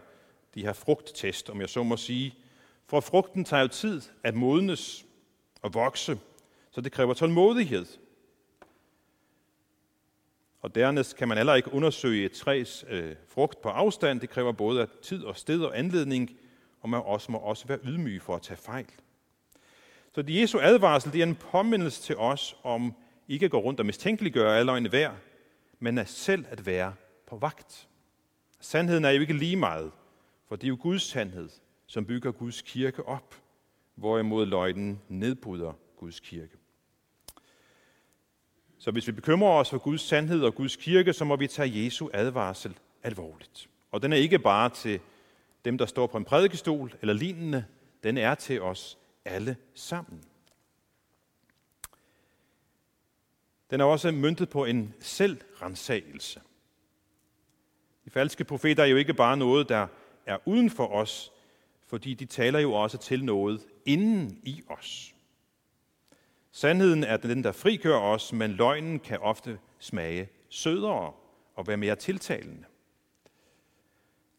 de 0.56 0.62
her 0.62 0.74
frugttest, 0.74 1.50
om 1.50 1.62
jeg 1.62 1.70
så 1.70 1.84
må 1.84 1.98
sige. 1.98 2.36
For 2.88 3.00
frugten 3.00 3.46
tager 3.46 3.62
jo 3.62 3.68
tid 3.68 4.02
at 4.24 4.36
modnes 4.36 5.06
og 5.62 5.74
vokse, 5.74 6.20
så 6.72 6.82
det 6.82 6.92
kræver 6.92 7.14
tålmodighed. 7.14 7.86
Og 10.62 10.76
dernæst 10.76 11.16
kan 11.16 11.28
man 11.28 11.38
heller 11.38 11.56
ikke 11.56 11.74
undersøge 11.74 12.26
et 12.26 12.32
træs 12.32 12.86
øh, 12.90 13.16
frugt 13.28 13.62
på 13.62 13.70
afstand. 13.70 14.20
Det 14.20 14.30
kræver 14.30 14.52
både 14.52 14.88
tid 15.02 15.24
og 15.24 15.38
sted 15.38 15.62
og 15.62 15.80
anledning, 15.80 16.38
og 16.82 16.90
man 16.90 17.02
også 17.06 17.32
må 17.32 17.38
også 17.38 17.68
være 17.68 17.80
ydmyg 17.84 18.22
for 18.22 18.36
at 18.36 18.42
tage 18.42 18.58
fejl. 18.58 18.86
Så 20.16 20.22
det 20.22 20.42
Jesu 20.42 20.60
advarsel 20.60 21.14
det 21.14 21.20
er 21.20 21.26
en 21.26 21.36
påmindelse 21.36 22.02
til 22.02 22.18
os 22.18 22.56
om 22.64 22.94
ikke 23.28 23.46
at 23.46 23.52
gå 23.52 23.58
rundt 23.60 23.80
og 23.80 23.86
mistænkeliggøre 23.86 24.58
alle 24.58 24.72
øjne 24.72 24.90
hver, 24.90 25.12
men 25.80 25.98
at 25.98 26.10
selv 26.10 26.46
at 26.50 26.66
være 26.66 26.94
på 27.28 27.38
vagt. 27.38 27.88
Sandheden 28.60 29.06
er 29.06 29.10
jo 29.10 29.22
ikke 29.22 29.34
lige 29.34 29.56
meget, 29.56 29.92
for 30.48 30.56
det 30.56 30.64
er 30.64 30.70
jo 30.70 30.78
Guds 30.82 31.02
sandhed, 31.02 31.50
som 31.86 32.06
bygger 32.06 32.32
Guds 32.32 32.62
kirke 32.62 33.08
op, 33.08 33.36
hvorimod 34.00 34.46
løgnen 34.46 35.02
nedbryder 35.08 35.74
Guds 35.98 36.20
kirke. 36.20 36.58
Så 38.78 38.92
hvis 38.92 39.08
vi 39.08 39.12
bekymrer 39.12 39.52
os 39.52 39.70
for 39.70 39.78
Guds 39.78 40.02
sandhed 40.02 40.44
og 40.44 40.56
Guds 40.56 40.76
kirke, 40.76 41.14
så 41.14 41.26
må 41.26 41.36
vi 41.36 41.48
tage 41.48 41.84
Jesu 41.84 42.10
advarsel 42.14 42.78
alvorligt. 43.04 43.70
Og 43.92 44.02
den 44.02 44.14
er 44.14 44.18
ikke 44.18 44.40
bare 44.40 44.70
til 44.70 45.00
dem, 45.66 45.78
der 45.78 45.86
står 45.86 46.08
på 46.08 46.18
en 46.18 46.26
prædikestol 46.26 46.94
eller 47.02 47.14
lignende. 47.14 47.66
Den 48.04 48.18
er 48.18 48.36
til 48.36 48.62
os 48.62 48.98
alle 49.26 49.58
sammen. 49.74 50.24
Den 53.70 53.82
er 53.82 53.86
også 53.86 54.12
myntet 54.12 54.50
på 54.50 54.66
en 54.66 54.94
selvrensagelse. 55.00 56.42
De 58.06 58.10
falske 58.10 58.44
profeter 58.44 58.84
er 58.84 58.88
jo 58.88 58.98
ikke 58.98 59.14
bare 59.14 59.38
noget, 59.38 59.70
der 59.70 59.88
er 60.26 60.38
uden 60.46 60.70
for 60.70 60.88
os, 60.88 61.32
fordi 61.90 62.14
de 62.14 62.26
taler 62.26 62.60
jo 62.60 62.74
også 62.74 62.98
til 62.98 63.26
noget 63.26 63.66
inden 63.86 64.40
i 64.44 64.64
os. 64.70 65.14
Sandheden 66.52 67.04
er 67.04 67.18
den, 67.18 67.44
der 67.44 67.52
frikører 67.52 68.00
os, 68.00 68.34
men 68.34 68.52
løgnen 68.52 69.00
kan 69.00 69.20
ofte 69.20 69.60
smage 69.80 70.30
sødere 70.50 71.14
og 71.56 71.68
være 71.68 71.78
mere 71.78 71.96
tiltalende. 71.96 72.64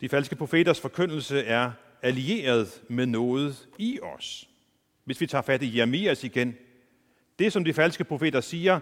De 0.00 0.08
falske 0.08 0.36
profeters 0.36 0.80
forkyndelse 0.80 1.40
er 1.40 1.72
allieret 2.02 2.82
med 2.88 3.06
noget 3.06 3.68
i 3.78 4.00
os. 4.02 4.48
Hvis 5.04 5.20
vi 5.20 5.26
tager 5.26 5.42
fat 5.42 5.62
i 5.62 5.76
Jeremias 5.76 6.24
igen, 6.24 6.56
det 7.38 7.52
som 7.52 7.64
de 7.64 7.72
falske 7.72 8.04
profeter 8.04 8.40
siger, 8.40 8.80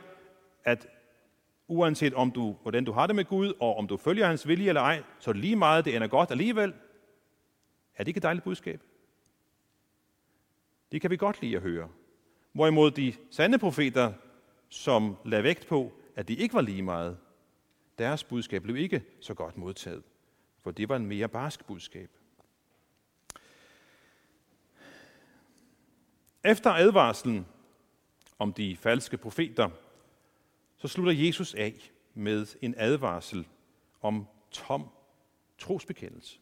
at 0.64 0.86
uanset 1.68 2.14
om 2.14 2.30
du, 2.30 2.56
hvordan 2.62 2.84
du 2.84 2.92
har 2.92 3.06
det 3.06 3.16
med 3.16 3.24
Gud, 3.24 3.52
og 3.60 3.76
om 3.76 3.86
du 3.86 3.96
følger 3.96 4.26
hans 4.26 4.48
vilje 4.48 4.68
eller 4.68 4.80
ej, 4.80 5.02
så 5.18 5.32
det 5.32 5.40
lige 5.40 5.56
meget, 5.56 5.84
det 5.84 5.96
ender 5.96 6.08
godt 6.08 6.30
alligevel. 6.30 6.72
Er 7.98 8.04
det 8.04 8.08
ikke 8.08 8.18
et 8.18 8.22
dejligt 8.22 8.44
budskab? 8.44 8.82
Det 10.92 11.00
kan 11.00 11.10
vi 11.10 11.16
godt 11.16 11.42
lide 11.42 11.56
at 11.56 11.62
høre. 11.62 11.88
Hvorimod 12.52 12.90
de 12.90 13.14
sande 13.30 13.58
profeter, 13.58 14.12
som 14.68 15.16
lagde 15.24 15.44
vægt 15.44 15.66
på, 15.66 15.92
at 16.16 16.28
de 16.28 16.34
ikke 16.34 16.54
var 16.54 16.60
lige 16.60 16.82
meget, 16.82 17.18
deres 17.98 18.24
budskab 18.24 18.62
blev 18.62 18.76
ikke 18.76 19.04
så 19.20 19.34
godt 19.34 19.56
modtaget, 19.56 20.02
for 20.62 20.70
det 20.70 20.88
var 20.88 20.96
en 20.96 21.06
mere 21.06 21.28
barsk 21.28 21.66
budskab. 21.66 22.10
Efter 26.44 26.70
advarslen 26.70 27.46
om 28.38 28.52
de 28.52 28.76
falske 28.76 29.16
profeter, 29.16 29.70
så 30.76 30.88
slutter 30.88 31.12
Jesus 31.12 31.54
af 31.54 31.92
med 32.14 32.46
en 32.62 32.74
advarsel 32.76 33.46
om 34.02 34.26
tom 34.50 34.88
trosbekendelse. 35.58 36.38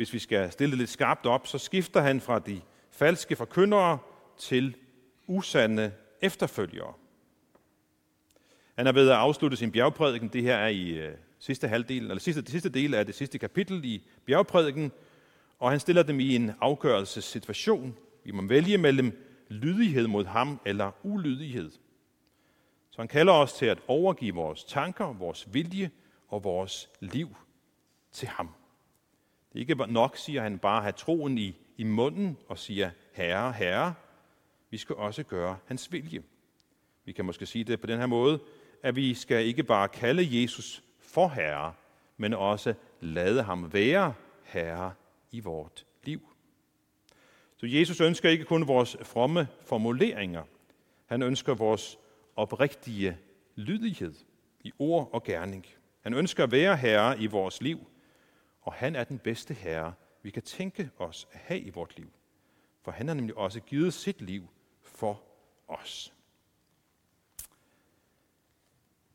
Hvis 0.00 0.12
vi 0.12 0.18
skal 0.18 0.52
stille 0.52 0.70
det 0.70 0.78
lidt 0.78 0.90
skarpt 0.90 1.26
op, 1.26 1.46
så 1.46 1.58
skifter 1.58 2.00
han 2.00 2.20
fra 2.20 2.38
de 2.38 2.60
falske 2.90 3.36
forkyndere 3.36 3.98
til 4.38 4.76
usande 5.26 5.92
efterfølgere. 6.20 6.92
Han 8.76 8.86
er 8.86 8.92
ved 8.92 9.08
at 9.10 9.16
afslutte 9.16 9.56
sin 9.56 9.72
bjergprædiken. 9.72 10.28
Det 10.28 10.42
her 10.42 10.56
er 10.56 10.68
i 10.68 10.88
øh, 10.88 11.12
sidste 11.38 11.68
halvdel, 11.68 12.02
eller 12.02 12.18
sidste, 12.18 12.42
det 12.42 12.50
sidste 12.50 12.68
del 12.68 12.94
af 12.94 13.06
det 13.06 13.14
sidste 13.14 13.38
kapitel 13.38 13.84
i 13.84 14.02
bjergprædiken, 14.26 14.92
og 15.58 15.70
han 15.70 15.80
stiller 15.80 16.02
dem 16.02 16.20
i 16.20 16.36
en 16.36 16.52
afgørelsessituation. 16.60 17.96
Vi 18.24 18.30
må 18.30 18.42
vælge 18.42 18.78
mellem 18.78 19.26
lydighed 19.48 20.06
mod 20.06 20.24
ham 20.24 20.60
eller 20.64 20.90
ulydighed. 21.02 21.70
Så 22.90 22.96
han 22.98 23.08
kalder 23.08 23.32
os 23.32 23.52
til 23.52 23.66
at 23.66 23.78
overgive 23.88 24.34
vores 24.34 24.64
tanker, 24.64 25.12
vores 25.12 25.54
vilje 25.54 25.90
og 26.28 26.44
vores 26.44 26.90
liv 27.00 27.36
til 28.12 28.28
ham. 28.28 28.50
Det 29.52 29.58
er 29.58 29.60
ikke 29.60 29.92
nok, 29.92 30.16
siger 30.16 30.42
han, 30.42 30.58
bare 30.58 30.76
at 30.76 30.82
have 30.82 30.92
troen 30.92 31.38
i 31.38 31.56
i 31.76 31.84
munden 31.84 32.36
og 32.48 32.58
siger, 32.58 32.90
Herre, 33.12 33.52
Herre. 33.52 33.94
Vi 34.70 34.76
skal 34.76 34.96
også 34.96 35.22
gøre 35.22 35.58
hans 35.66 35.92
vilje. 35.92 36.22
Vi 37.04 37.12
kan 37.12 37.24
måske 37.24 37.46
sige 37.46 37.64
det 37.64 37.80
på 37.80 37.86
den 37.86 37.98
her 37.98 38.06
måde, 38.06 38.40
at 38.82 38.96
vi 38.96 39.14
skal 39.14 39.46
ikke 39.46 39.62
bare 39.62 39.88
kalde 39.88 40.42
Jesus 40.42 40.82
for 40.98 41.28
Herre, 41.28 41.72
men 42.16 42.34
også 42.34 42.74
lade 43.00 43.42
ham 43.42 43.72
være 43.72 44.14
Herre 44.42 44.92
i 45.32 45.40
vort 45.40 45.86
liv. 46.04 46.20
Så 47.56 47.66
Jesus 47.66 48.00
ønsker 48.00 48.28
ikke 48.28 48.44
kun 48.44 48.68
vores 48.68 48.96
fromme 49.02 49.48
formuleringer. 49.64 50.42
Han 51.06 51.22
ønsker 51.22 51.54
vores 51.54 51.98
oprigtige 52.36 53.16
lydighed 53.54 54.14
i 54.64 54.72
ord 54.78 55.10
og 55.12 55.24
gerning. 55.24 55.66
Han 56.00 56.14
ønsker 56.14 56.44
at 56.44 56.52
være 56.52 56.76
herre 56.76 57.20
i 57.20 57.26
vores 57.26 57.62
liv, 57.62 57.78
og 58.62 58.72
han 58.72 58.96
er 58.96 59.04
den 59.04 59.18
bedste 59.18 59.54
herre, 59.54 59.94
vi 60.22 60.30
kan 60.30 60.42
tænke 60.42 60.90
os 60.98 61.28
at 61.32 61.40
have 61.40 61.60
i 61.60 61.70
vort 61.70 61.96
liv. 61.96 62.10
For 62.82 62.90
han 62.90 63.06
har 63.08 63.14
nemlig 63.14 63.36
også 63.36 63.60
givet 63.60 63.94
sit 63.94 64.20
liv 64.20 64.48
for 64.82 65.22
os. 65.68 66.12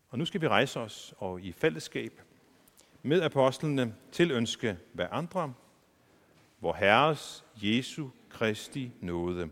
Og 0.10 0.18
nu 0.18 0.26
skal 0.26 0.42
vi 0.42 0.48
rejse 0.48 0.80
os 0.80 1.14
og 1.18 1.42
i 1.42 1.52
fællesskab 1.52 2.22
med 3.02 3.22
apostlene 3.22 3.96
tilønske 4.12 4.78
hver 4.94 5.08
andre, 5.08 5.54
hvor 6.60 6.74
Herres 6.74 7.46
Jesu 7.56 8.10
Kristi 8.30 8.92
nåde, 9.02 9.50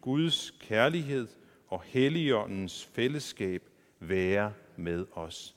Guds 0.00 0.50
kærlighed 0.50 1.28
og 1.68 1.82
Helligåndens 1.82 2.84
fællesskab 2.84 3.62
være 4.00 4.52
med 4.76 5.06
os. 5.12 5.56